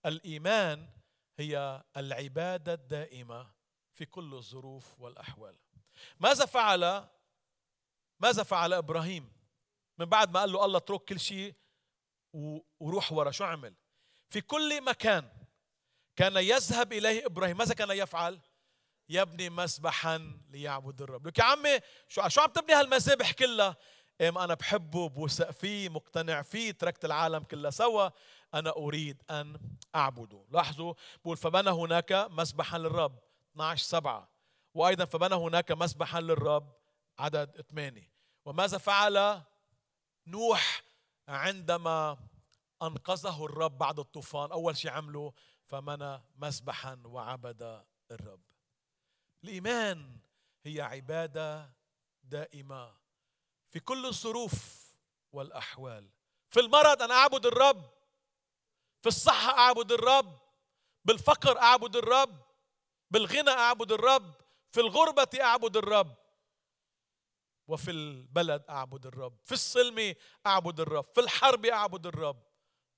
[0.05, 0.89] الإيمان
[1.37, 3.51] هي العبادة الدائمة
[3.93, 5.55] في كل الظروف والأحوال.
[6.19, 7.07] ماذا فعل
[8.19, 9.42] ماذا فعل إبراهيم؟
[9.97, 11.55] من بعد ما قال له الله اترك كل شيء
[12.79, 13.31] وروح ورا.
[13.31, 13.75] شو عمل؟
[14.29, 15.29] في كل مكان
[16.15, 17.57] كان يذهب إليه إبراهيم.
[17.57, 18.39] ماذا كان يفعل؟
[19.09, 21.27] يبني مسبحا ليعبد الرب.
[21.27, 23.77] لك يا عمي شو شو عم تبني هالمذابح كلها
[24.21, 28.09] إم أنا بحبه بوثق فيه مقتنع فيه تركت العالم كلها سوا.
[28.53, 29.59] أنا أريد أن
[29.95, 30.45] أعبده.
[30.49, 33.19] لاحظوا بقول فبنى هناك مسبحا للرب.
[33.51, 34.33] 12 سبعة.
[34.73, 36.73] وأيضا فبنى هناك مسبحا للرب
[37.19, 38.13] عدد ثمانية
[38.45, 39.43] وماذا فعل؟
[40.27, 40.81] نوح
[41.27, 42.17] عندما
[42.81, 45.33] أنقذه الرب بعد الطوفان أول شيء عمله
[45.65, 48.41] فمنى مسبحا وعبد الرب.
[49.43, 50.19] الإيمان
[50.65, 51.73] هي عبادة
[52.23, 52.93] دائمة
[53.69, 54.83] في كل الظروف
[55.31, 56.09] والأحوال.
[56.49, 57.89] في المرض أنا أعبد الرب
[59.01, 60.39] في الصحة أعبد الرب
[61.05, 62.37] بالفقر أعبد الرب
[63.11, 64.33] بالغنى أعبد الرب
[64.71, 66.15] في الغربة أعبد الرب.
[67.67, 72.43] وفي البلد أعبد الرب في السلم أعبد الرب في الحرب أعبد الرب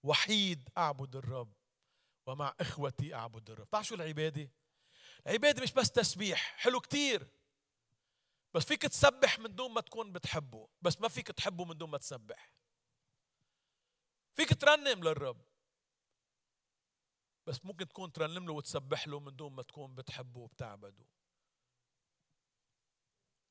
[0.04, 1.54] وحيد أعبد الرب
[2.28, 3.70] ومع إخوتي أعبد الرب.
[3.70, 4.52] تعرف شو العبادة؟
[5.28, 7.28] العبادة مش بس تسبيح حلو كتير.
[8.54, 11.98] بس فيك تسبح من دون ما تكون بتحبه بس ما فيك تحبه من دون ما
[11.98, 12.54] تسبح.
[14.34, 15.42] فيك ترنم للرب
[17.48, 21.06] بس ممكن تكون ترنم له وتسبح له من دون ما تكون بتحبه وبتعبده.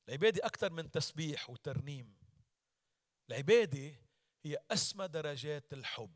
[0.07, 2.15] العبادة أكثر من تسبيح وترنيم.
[3.29, 3.95] العبادة
[4.45, 6.15] هي أسمى درجات الحب.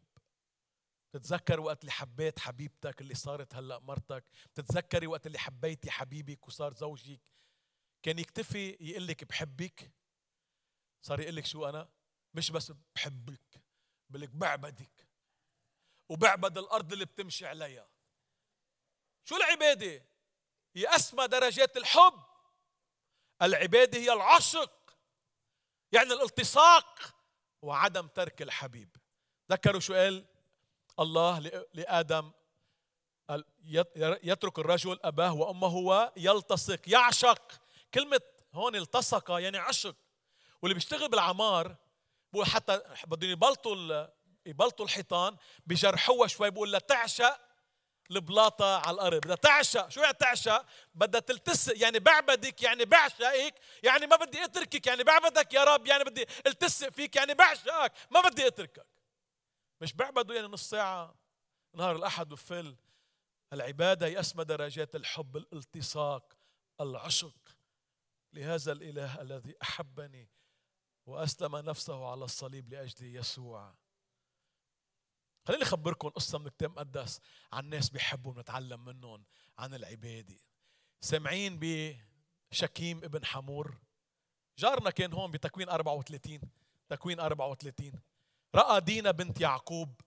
[1.14, 6.74] بتتذكر وقت اللي حبيت حبيبتك اللي صارت هلأ مرتك؟ بتتذكري وقت اللي حبيتي حبيبك وصار
[6.74, 7.22] زوجك؟
[8.04, 9.92] كان يكتفي يقول لك بحبك؟
[11.02, 11.90] صار يقول لك شو أنا؟
[12.34, 13.62] مش بس بحبك
[14.10, 15.08] بقول بعبدك.
[16.10, 17.90] وبعبد الأرض اللي بتمشي عليها.
[19.24, 20.06] شو العبادة؟
[20.76, 22.29] هي أسمى درجات الحب.
[23.42, 24.72] العبادة هي العشق
[25.92, 27.16] يعني الالتصاق
[27.62, 28.98] وعدم ترك الحبيب.
[29.52, 30.26] ذكروا شو قال
[31.00, 31.40] الله
[31.74, 32.32] لآدم
[34.24, 37.62] يترك الرجل أباه وأمه ويلتصق يعشق.
[37.94, 38.22] كلمة
[38.54, 39.96] هون التصق يعني عشق.
[40.62, 41.76] واللي بيشتغل بالعمار
[42.34, 44.08] بقول حتى بدهم يبلطوا
[44.46, 47.49] يبلطوا الحيطان بجرحوها شوي بقول لها تعشق
[48.12, 49.22] البلاطة على الأرض.
[49.22, 54.88] بدها تعشق شو يعني تعشق بدها تلتصق يعني بعبدك يعني بعشقك يعني ما بدي أتركك.
[54.88, 55.88] يعني بعبدك يا رب.
[55.88, 57.16] يعني بدي التصق فيك.
[57.16, 58.88] يعني بعشقك ما بدي أتركك.
[59.82, 61.16] مش بعبده يعني نص ساعة
[61.74, 62.76] نهار الأحد وفل
[63.54, 66.34] العبادة هي أسمى درجات الحب الالتصاق
[66.82, 67.36] العشق.
[68.34, 70.30] لهذا الإله الذي أحبني
[71.06, 73.74] وأسلم نفسه على الصليب لأجل يسوع.
[75.50, 77.22] خليني أخبركم قصة من الكتاب المقدس
[77.54, 79.24] عن ناس بيحبوا نتعلم منهم
[79.58, 80.36] عن العبادة.
[81.02, 83.78] سامعين بشكيم ابن حمور؟
[84.58, 86.40] جارنا كان هون بتكوين 34
[86.90, 87.92] تكوين 34
[88.56, 90.02] رأى دينا بنت يعقوب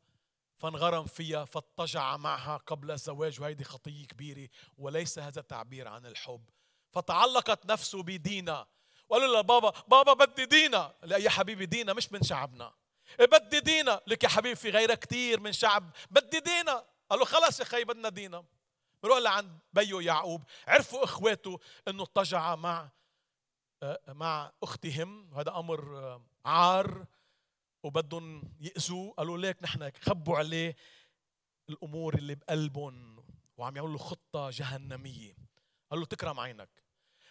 [0.58, 6.50] فانغرم فيها فاضطجع معها قبل الزواج وهيدي خطية كبيرة وليس هذا تعبير عن الحب.
[6.92, 8.66] فتعلقت نفسه بدينا
[9.08, 12.72] وقال له بابا بابا بدي دينا لا يا حبيبي دينا مش من شعبنا.
[13.18, 15.90] بدي دينا لك يا حبيبي في غيرها كثير من شعب.
[16.10, 18.44] بدي دينا قال له خلص يا خي بدنا دينا
[19.02, 20.42] بروح لعند بيو يعقوب.
[20.66, 22.90] عرفوا إخواته إنه اضطجع مع
[23.82, 27.06] آه، مع اختهم هذا أمر آه، عار
[27.82, 29.14] وبدهم يأذوه.
[29.14, 30.76] قالوا ليك نحن خبوا عليه
[31.68, 33.24] الأمور اللي بقلبهم
[33.56, 35.36] وعم يعملوا خطة جهنمية.
[35.90, 36.82] قال له تكرم عينك.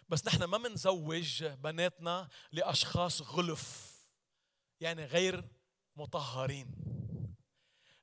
[0.10, 3.92] بس نحن ما منزوج بناتنا لأشخاص غلف.
[4.80, 5.44] يعني غير
[6.02, 6.76] مطهرين.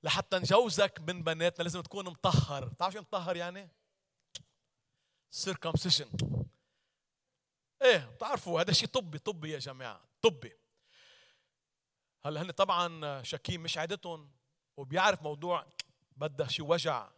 [0.03, 2.65] لحتى نجوزك من بناتنا لازم تكون مطهر.
[2.65, 3.71] بتعرف شو مطهر يعني؟
[5.31, 6.11] سيركمسيشن
[7.83, 10.53] إيه بتعرفوا هذا شيء طبي طبي يا جماعة طبي.
[12.25, 14.31] هلا هن طبعا شكيم مش عادتهم
[14.77, 15.67] وبيعرف موضوع
[16.17, 17.09] بدها شي وجع.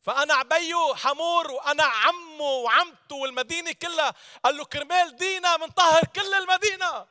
[0.00, 4.14] فأنا عبيه حمور وأنا عمه وعمته والمدينة كلها.
[4.44, 7.06] قال له كرمال دينا منطهر كل المدينة.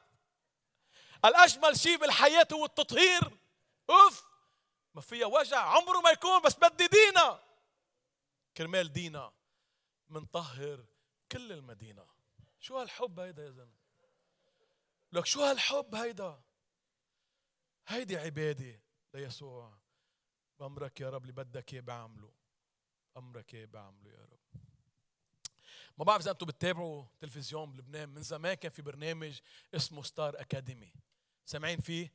[1.25, 3.37] الأجمل شيء بالحياة هو التطهير.
[3.89, 4.29] أوف!
[4.93, 5.59] ما فيها وجع.
[5.59, 7.43] عمره ما يكون بس بدي دينا.
[8.57, 9.31] كرمال دينا.
[10.09, 10.85] منطهر
[11.31, 12.07] كل المدينة.
[12.59, 13.79] شو هالحب هيدا يا زلمة؟
[15.11, 16.41] لك شو هالحب هيدا؟
[17.87, 18.81] هيدي عبادة
[19.13, 19.77] ليسوع.
[20.59, 22.33] بأمرك يا رب اللي بدك إياه بعمله.
[23.17, 24.39] أمرك إيه بعمله يا رب.
[25.97, 28.09] ما بعرف إذا أنتم بتتابعوا تلفزيون بلبنان.
[28.09, 29.39] من زمان كان في برنامج
[29.75, 30.93] اسمه ستار أكاديمي
[31.49, 32.13] سامعين فيه؟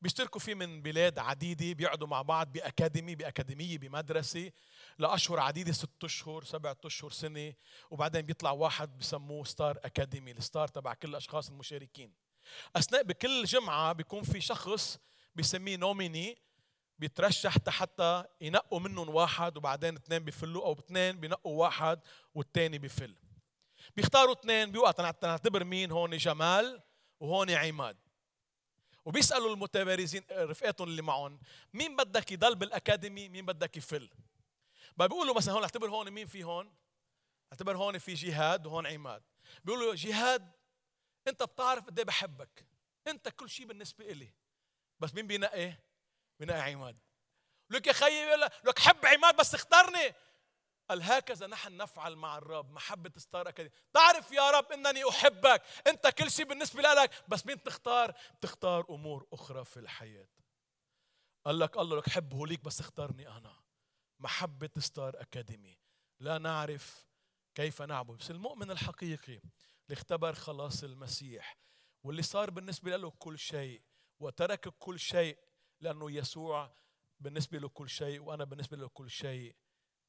[0.00, 4.50] بيشتركوا فيه من بلاد عديدة بيقعدوا مع بعض بأكاديمي بأكاديمية بمدرسة
[4.98, 7.54] لأشهر عديدة ست أشهر سبعة أشهر سنة.
[7.90, 12.12] وبعدين بيطلع واحد بسموه ستار أكاديمي ال star تبع كل الأشخاص المشاركين.
[12.76, 14.98] أثناء بكل جمعة بيكون في شخص
[15.34, 16.38] بيسميه nominé
[16.98, 22.00] بيترشح حتى ينقوا منهم واحد وبعدين اثنين بيفلوا أو اثنين بينقوا واحد
[22.34, 23.16] والثاني بيفل.
[23.96, 26.82] بيختاروا اثنين بيوقع نعتبر مين؟ هون جمال
[27.20, 28.11] وهون عماد.
[29.04, 31.40] وبيسألوا المتبارزين رفقاتهم اللي معهم
[31.72, 34.10] مين بدك يضل بالأكاديمي؟ مين بدك يفل؟
[34.96, 36.74] بيقولوا مثلا هون اعتبر هون مين في هون؟
[37.52, 39.22] اعتبر هون في جهاد وهون عماد.
[39.64, 40.52] بيقولوا جهاد
[41.28, 42.66] أنت بتعرف قد إيه بحبك.
[43.06, 44.28] أنت كل شيء بالنسبة إلي.
[45.00, 45.74] بس مين بينقي؟
[46.40, 46.96] بنقي عماد.
[47.70, 50.14] لك يا خيي لك حب عماد بس اختارني.
[50.92, 55.62] قال هكذا نحن نفعل مع الرب محبة ستار أكاديمي تعرف يا رب أنني أحبك.
[55.86, 57.24] أنت كل شيء بالنسبة لك.
[57.28, 60.28] بس مين تختار؟ تختار أمور أخرى في الحياة.
[61.44, 63.56] قال لك الله لك حبه ليك بس اختارني أنا.
[64.20, 65.78] محبة ستار أكاديمي.
[66.20, 67.06] لا نعرف
[67.54, 68.18] كيف نعبد.
[68.18, 69.40] بس المؤمن الحقيقي
[69.84, 71.56] اللي اختبر خلاص المسيح
[72.04, 73.82] واللي صار بالنسبة له كل شيء
[74.20, 75.38] وترك كل شيء
[75.80, 76.74] لأنه يسوع
[77.20, 79.56] بالنسبة له كل شيء وأنا بالنسبة له كل شيء.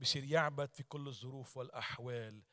[0.03, 2.43] بصير يعبد في كل الظروف والأحوال.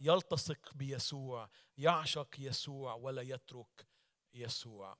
[0.00, 3.86] يلتصق بيسوع يعشق يسوع ولا يترك
[4.34, 4.98] يسوع.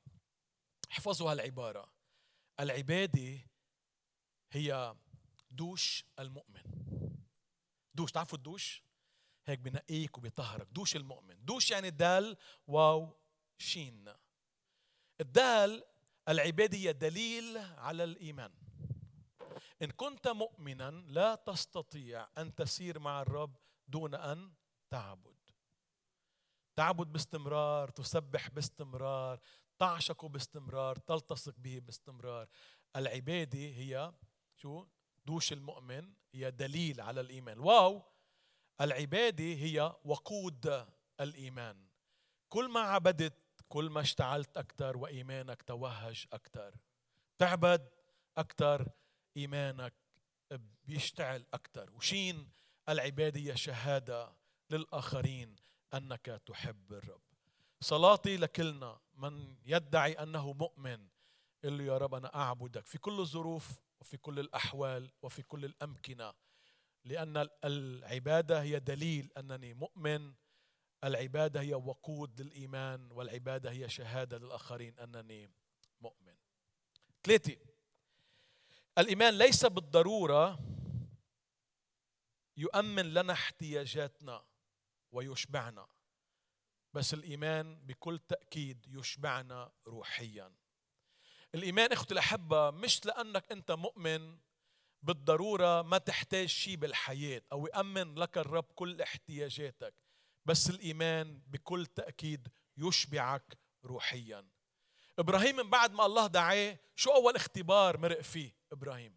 [0.90, 1.92] احفظوا هالعبارة.
[2.60, 3.38] العبادة
[4.52, 4.96] هي
[5.50, 6.62] دوش المؤمن.
[7.94, 8.82] دوش تعرفوا الدوش؟
[9.46, 11.44] هيك بنقيك وبيطهرك دوش المؤمن.
[11.44, 13.16] دوش يعني دال واو
[13.58, 14.12] شين.
[15.20, 15.84] الدال
[16.28, 18.52] العبادة هي دليل على الإيمان.
[19.82, 23.56] إن كنت مؤمنا لا تستطيع أن تسير مع الرب
[23.88, 24.52] دون أن
[24.90, 25.36] تعبد.
[26.76, 29.40] تعبد باستمرار تسبح باستمرار
[29.78, 32.48] تعشق باستمرار تلتصق به باستمرار.
[32.96, 34.12] العبادة هي
[34.56, 34.86] شو؟
[35.26, 37.58] دوش المؤمن هي دليل على الإيمان.
[37.58, 38.02] واو!
[38.80, 40.86] العبادة هي وقود
[41.20, 41.86] الإيمان.
[42.48, 46.74] كل ما عبدت كل ما اشتعلت أكثر وإيمانك توهج أكثر
[47.38, 47.88] تعبد
[48.38, 48.88] أكثر
[49.36, 49.94] إيمانك
[50.84, 52.48] بيشتعل أكثر وشين
[52.88, 54.36] العبادة هي شهادة
[54.70, 55.56] للآخرين
[55.94, 57.20] أنك تحب الرب.
[57.80, 61.08] صلاتي لكلنا من يدعي أنه مؤمن
[61.64, 62.86] قل له يا رب أنا أعبدك.
[62.86, 66.34] في كل الظروف وفي كل الأحوال وفي كل الأمكنة.
[67.04, 70.34] لأن العبادة هي دليل أنني مؤمن.
[71.04, 75.50] العبادة هي وقود للإيمان والعبادة هي شهادة للآخرين أنني
[76.00, 76.34] مؤمن.
[77.24, 77.56] ثلاثة
[78.98, 80.58] الإيمان ليس بالضرورة
[82.56, 84.44] يؤمن لنا احتياجاتنا
[85.12, 85.88] ويشبعنا
[86.94, 90.54] بس الإيمان بكل تأكيد يشبعنا روحيا.
[91.54, 94.38] الإيمان أختي الأحبة مش لأنك أنت مؤمن
[95.02, 99.94] بالضرورة ما تحتاج شيء بالحياة أو يأمن لك الرب كل احتياجاتك
[100.46, 104.48] بس الإيمان بكل تأكيد يشبعك روحيا.
[105.18, 109.16] إبراهيم من بعد ما الله دعاه شو أول اختبار مرق فيه إبراهيم؟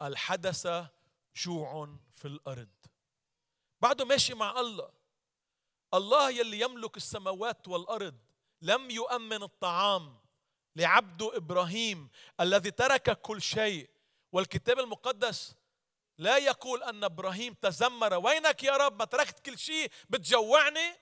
[0.00, 0.68] قال حدث
[1.36, 2.68] جوع في الأرض.
[3.80, 4.92] بعده ماشي مع الله.
[5.94, 8.18] الله يلي يملك السماوات والأرض
[8.62, 10.18] لم يؤمن الطعام
[10.76, 12.10] لعبده إبراهيم
[12.40, 13.90] الذي ترك كل شيء.
[14.32, 15.54] والكتاب المقدس
[16.18, 20.94] لا يقول أن إبراهيم تذمر وينك يا رب؟ ما تركت كل شيء؟ بتجوعني؟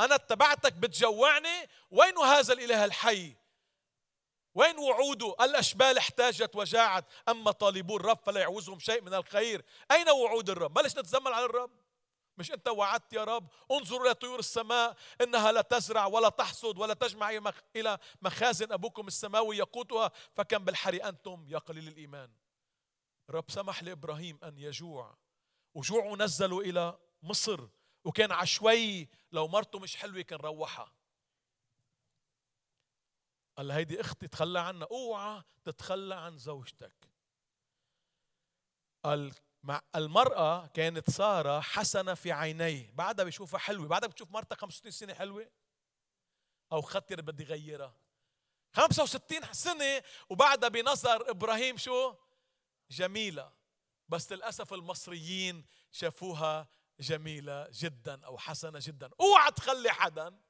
[0.00, 3.36] أنا اتبعتك بتجوعني وين هذا الإله الحي؟
[4.54, 9.64] وين وعوده الأشبال احتاجت وجاعت؟ أما طالبو الرب فلا يعوزهم شيء من الخير.
[9.90, 11.70] أين وعود الرب؟ بلش نتذمر على الرب.
[12.38, 16.94] مش أنت وعدت يا رب؟ انظروا إلى طيور السماء إنها لا تزرع ولا تحصد ولا
[16.94, 17.30] تجمع
[17.76, 22.30] إلى مخازن أبوكم السماوي يقوتها فكم بالحري أنتم يا قليل الإيمان.
[23.28, 25.16] الرب سمح لإبراهيم أن يجوع.
[25.74, 27.68] وجوعه نزلوا إلى مصر.
[28.04, 30.92] وكان عشوائي لو مرته مش حلوة كان روحها.
[33.56, 37.08] قال هيدي أختي تخلى عنها أوعى تتخلى عن زوجتك.
[39.04, 44.90] قال مع المرأة كانت سارة حسنة في عينيه بعدها بيشوفها حلوة بعدها بتشوف مرتك 65
[44.90, 45.50] سنة حلوة.
[46.72, 47.96] أو خطر بدي غيرها.
[48.72, 52.14] 65 سنة وبعدها بنظر إبراهيم شو؟
[52.90, 53.52] جميلة.
[54.08, 56.68] بس للأسف المصريين شافوها
[57.00, 59.10] جميلة جدا أو حسنة جدا.
[59.20, 60.40] اوعى تخلي حدا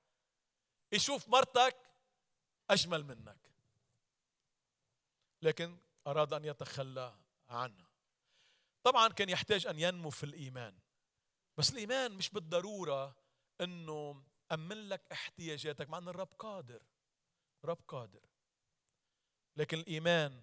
[0.93, 1.77] يشوف مرتك
[2.71, 3.51] أجمل منك.
[5.43, 7.19] لكن أراد أن يتخلى
[7.49, 7.89] عنها
[8.83, 10.79] طبعا كان يحتاج أن ينمو في الإيمان.
[11.57, 13.17] بس الإيمان مش بالضرورة
[13.61, 16.83] أنه أمن لك احتياجاتك مع أن الرب قادر.
[17.65, 18.27] رب قادر.
[19.57, 20.43] لكن الإيمان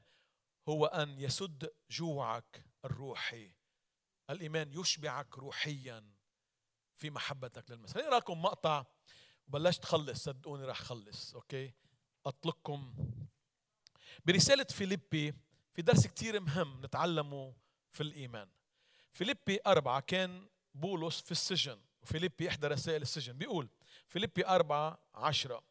[0.70, 3.52] هو أن يسد جوعك الروحي.
[4.32, 6.04] الإيمان يشبعك روحيا
[6.98, 7.98] في محبتك للمسيح.
[7.98, 8.86] نقرا لكم مقطع؟
[9.48, 11.74] وبلشت خلص صدقوني رح خلص okay؟
[12.26, 12.94] أطلقكم.
[14.26, 15.34] برسالة فيليبي
[15.74, 17.54] في درس كتير مهم نتعلمه
[17.92, 18.50] في الإيمان.
[19.14, 23.34] فيليبي أربعة كان بولس في السجن وفيليبي إحدى رسائل السجن.
[23.34, 23.70] بيقول
[24.08, 25.64] فيليبي أربعة عشرة.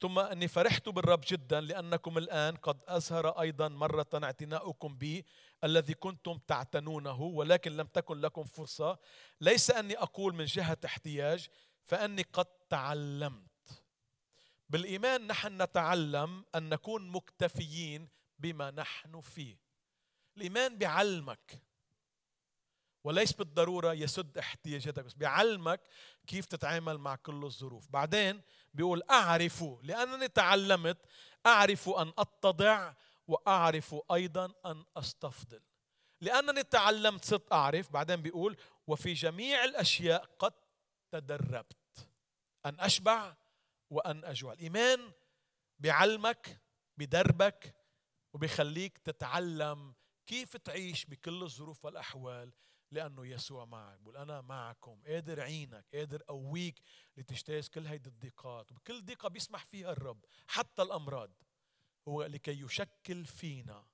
[0.00, 5.24] ثم أني فرحت بالرب جدا لأنكم الآن قد أظهر أيضا مرة اعتناؤكم بي.
[5.64, 8.98] الذي كنتم تعتنونه ولكن لم تكن لكم فرصة.
[9.40, 11.48] ليس أني أقول من جهة احتياج
[11.84, 13.84] فأني قد تعلمت.
[14.70, 18.08] بالإيمان نحن نتعلم أن نكون مكتفيين
[18.38, 19.58] بما نحن فيه.
[20.36, 21.62] الإيمان بيعلمك
[23.04, 25.80] وليس بالضرورة يسد احتياجاتك بس بيعلمك
[26.26, 27.88] كيف تتعامل مع كل الظروف.
[27.90, 28.40] بعدين
[28.74, 30.98] بيقول أعرف لأنني تعلمت
[31.46, 32.94] أعرف أن أتضع
[33.28, 35.60] وأعرف أيضا أن أستفضل.
[36.20, 38.56] لأنني تعلمت صرت أعرف بعدين بيقول
[38.86, 40.52] وفي جميع الأشياء قد
[41.10, 42.08] تدربت.
[42.66, 43.36] أن أشبع
[43.90, 44.52] وأن أجوع.
[44.52, 45.12] الإيمان
[45.78, 46.60] بيعلمك
[46.96, 47.74] بدربك
[48.32, 49.94] وبيخليك تتعلم
[50.26, 52.52] كيف تعيش بكل الظروف والأحوال
[52.90, 53.98] لأنه يسوع معك.
[53.98, 55.02] بقول أنا معكم.
[55.06, 56.82] قادر عينك قادر أقويك
[57.16, 58.72] لتجتاز كل هيدي الضيقات.
[58.72, 61.30] وبكل ضيقة بيسمح فيها الرب حتى الأمراض.
[62.08, 63.84] هو لكي يشكل فينا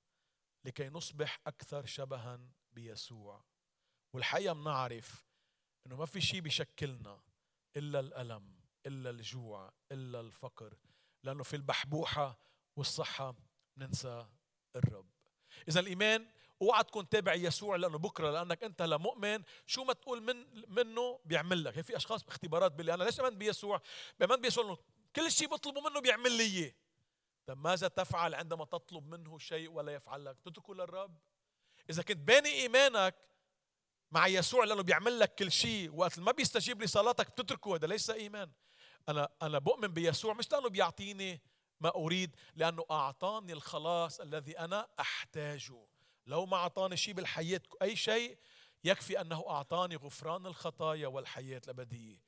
[0.64, 2.40] لكي نصبح أكثر شبها
[2.72, 3.44] بيسوع.
[4.12, 5.26] والحقيقة بنعرف
[5.86, 7.20] إنه ما في شيء بيشكلنا
[7.76, 10.76] إلا الألم إلا الجوع إلا الفقر
[11.24, 12.38] لأنه في البحبوحة
[12.76, 13.34] والصحة
[13.76, 14.26] ننسى
[14.76, 15.10] الرب.
[15.68, 16.26] إذا الإيمان
[16.62, 19.42] أوعى تكون تابع يسوع لأنه بكرة لأنك أنت لا مؤمن.
[19.66, 21.80] شو ما تقول من منه بيعمل لك.
[21.80, 23.80] في أشخاص باختبارات باللي أنا ليش أمن بيسوع؟
[24.20, 24.78] بأمن بيسوع إنه
[25.16, 26.72] كل شيء بطلبه منه بيعمل لي إياه.
[27.50, 31.18] طب ماذا تفعل عندما تطلب منه شيء ولا يفعل لك؟ تتركه للرب.
[31.90, 33.14] إذا كنت باني إيمانك
[34.10, 38.50] مع يسوع لأنه بيعمل لك كل شيء وقت ما بيستجيب لصلاتك بتتركه هذا ليس إيمان.
[39.08, 41.40] أنا أنا بؤمن بيسوع مش لأنه بيعطيني
[41.80, 45.86] ما أريد لأنه أعطاني الخلاص الذي أنا أحتاجه.
[46.26, 48.38] لو ما أعطاني شيء بالحياة أي شيء
[48.84, 52.18] يكفي أنه أعطاني غفران الخطايا والحياة الأبدية.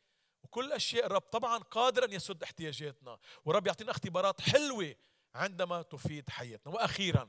[0.42, 3.18] وكل أشياء الرب طبعا قادر أن يسد احتياجاتنا.
[3.44, 4.94] ورب يعطينا اختبارات حلوة
[5.34, 6.74] عندما تفيد حياتنا.
[6.74, 7.28] وأخيرا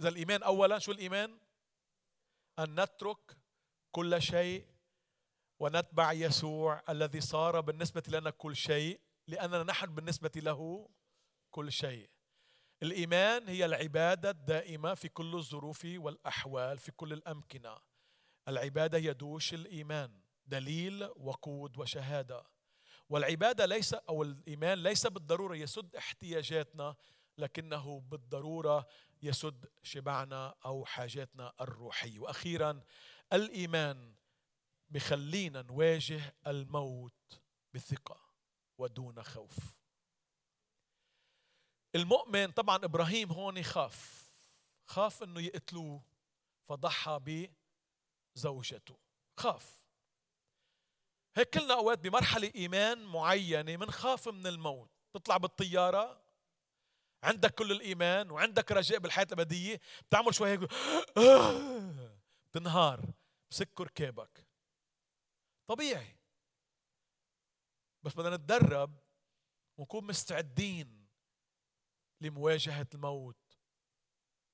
[0.00, 1.38] إذا الإيمان أولا شو الإيمان؟
[2.58, 3.36] أن نترك
[3.92, 4.66] كل شيء
[5.58, 10.90] ونتبع يسوع الذي صار بالنسبة لنا كل شيء لأننا نحن بالنسبة له
[11.50, 12.10] كل شيء.
[12.82, 17.78] الإيمان هي العبادة الدائمة في كل الظروف والأحوال في كل الأمكنة.
[18.48, 22.46] العبادة هي دوش الإيمان دليل وقود وشهادة.
[23.08, 26.96] والعبادة ليس أو الإيمان ليس بالضرورة يسد احتياجاتنا
[27.38, 28.86] لكنه بالضرورة
[29.22, 32.18] يسد شبعنا أو حاجاتنا الروحية.
[32.18, 32.80] وأخيرا
[33.32, 34.14] الإيمان
[34.90, 37.40] بخلينا نواجه الموت
[37.74, 38.20] بثقة
[38.78, 39.56] ودون خوف.
[41.94, 44.26] المؤمن طبعا إبراهيم هون خاف
[44.86, 46.02] خاف أنه يقتلوه
[46.68, 47.48] فضحى
[48.36, 48.98] بزوجته.
[49.36, 49.85] خاف.
[51.36, 54.90] هيك كلنا أوقات بمرحلة إيمان معينة منخاف من الموت.
[55.14, 56.22] تطلع بالطيارة
[57.22, 60.60] عندك كل الإيمان وعندك رجاء بالحياة الأبدية بتعمل شوي هيك
[62.46, 63.04] بتنهار
[63.50, 64.46] بتسك ركابك
[65.66, 66.16] طبيعي.
[68.02, 68.98] بس بدنا نتدرب
[69.78, 71.06] ونكون مستعدين
[72.20, 73.36] لمواجهة الموت.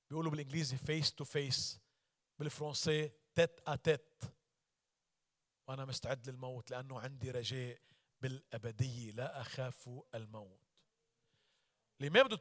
[0.09, 1.79] بيقولوا بالإنجليزي face to face
[2.39, 4.23] بالفرنسي tête à tête
[5.67, 7.79] وأنا مستعد للموت لأنه عندي رجاء
[8.21, 10.59] بالأبدية لا أخاف الموت.
[11.99, 12.39] ما بده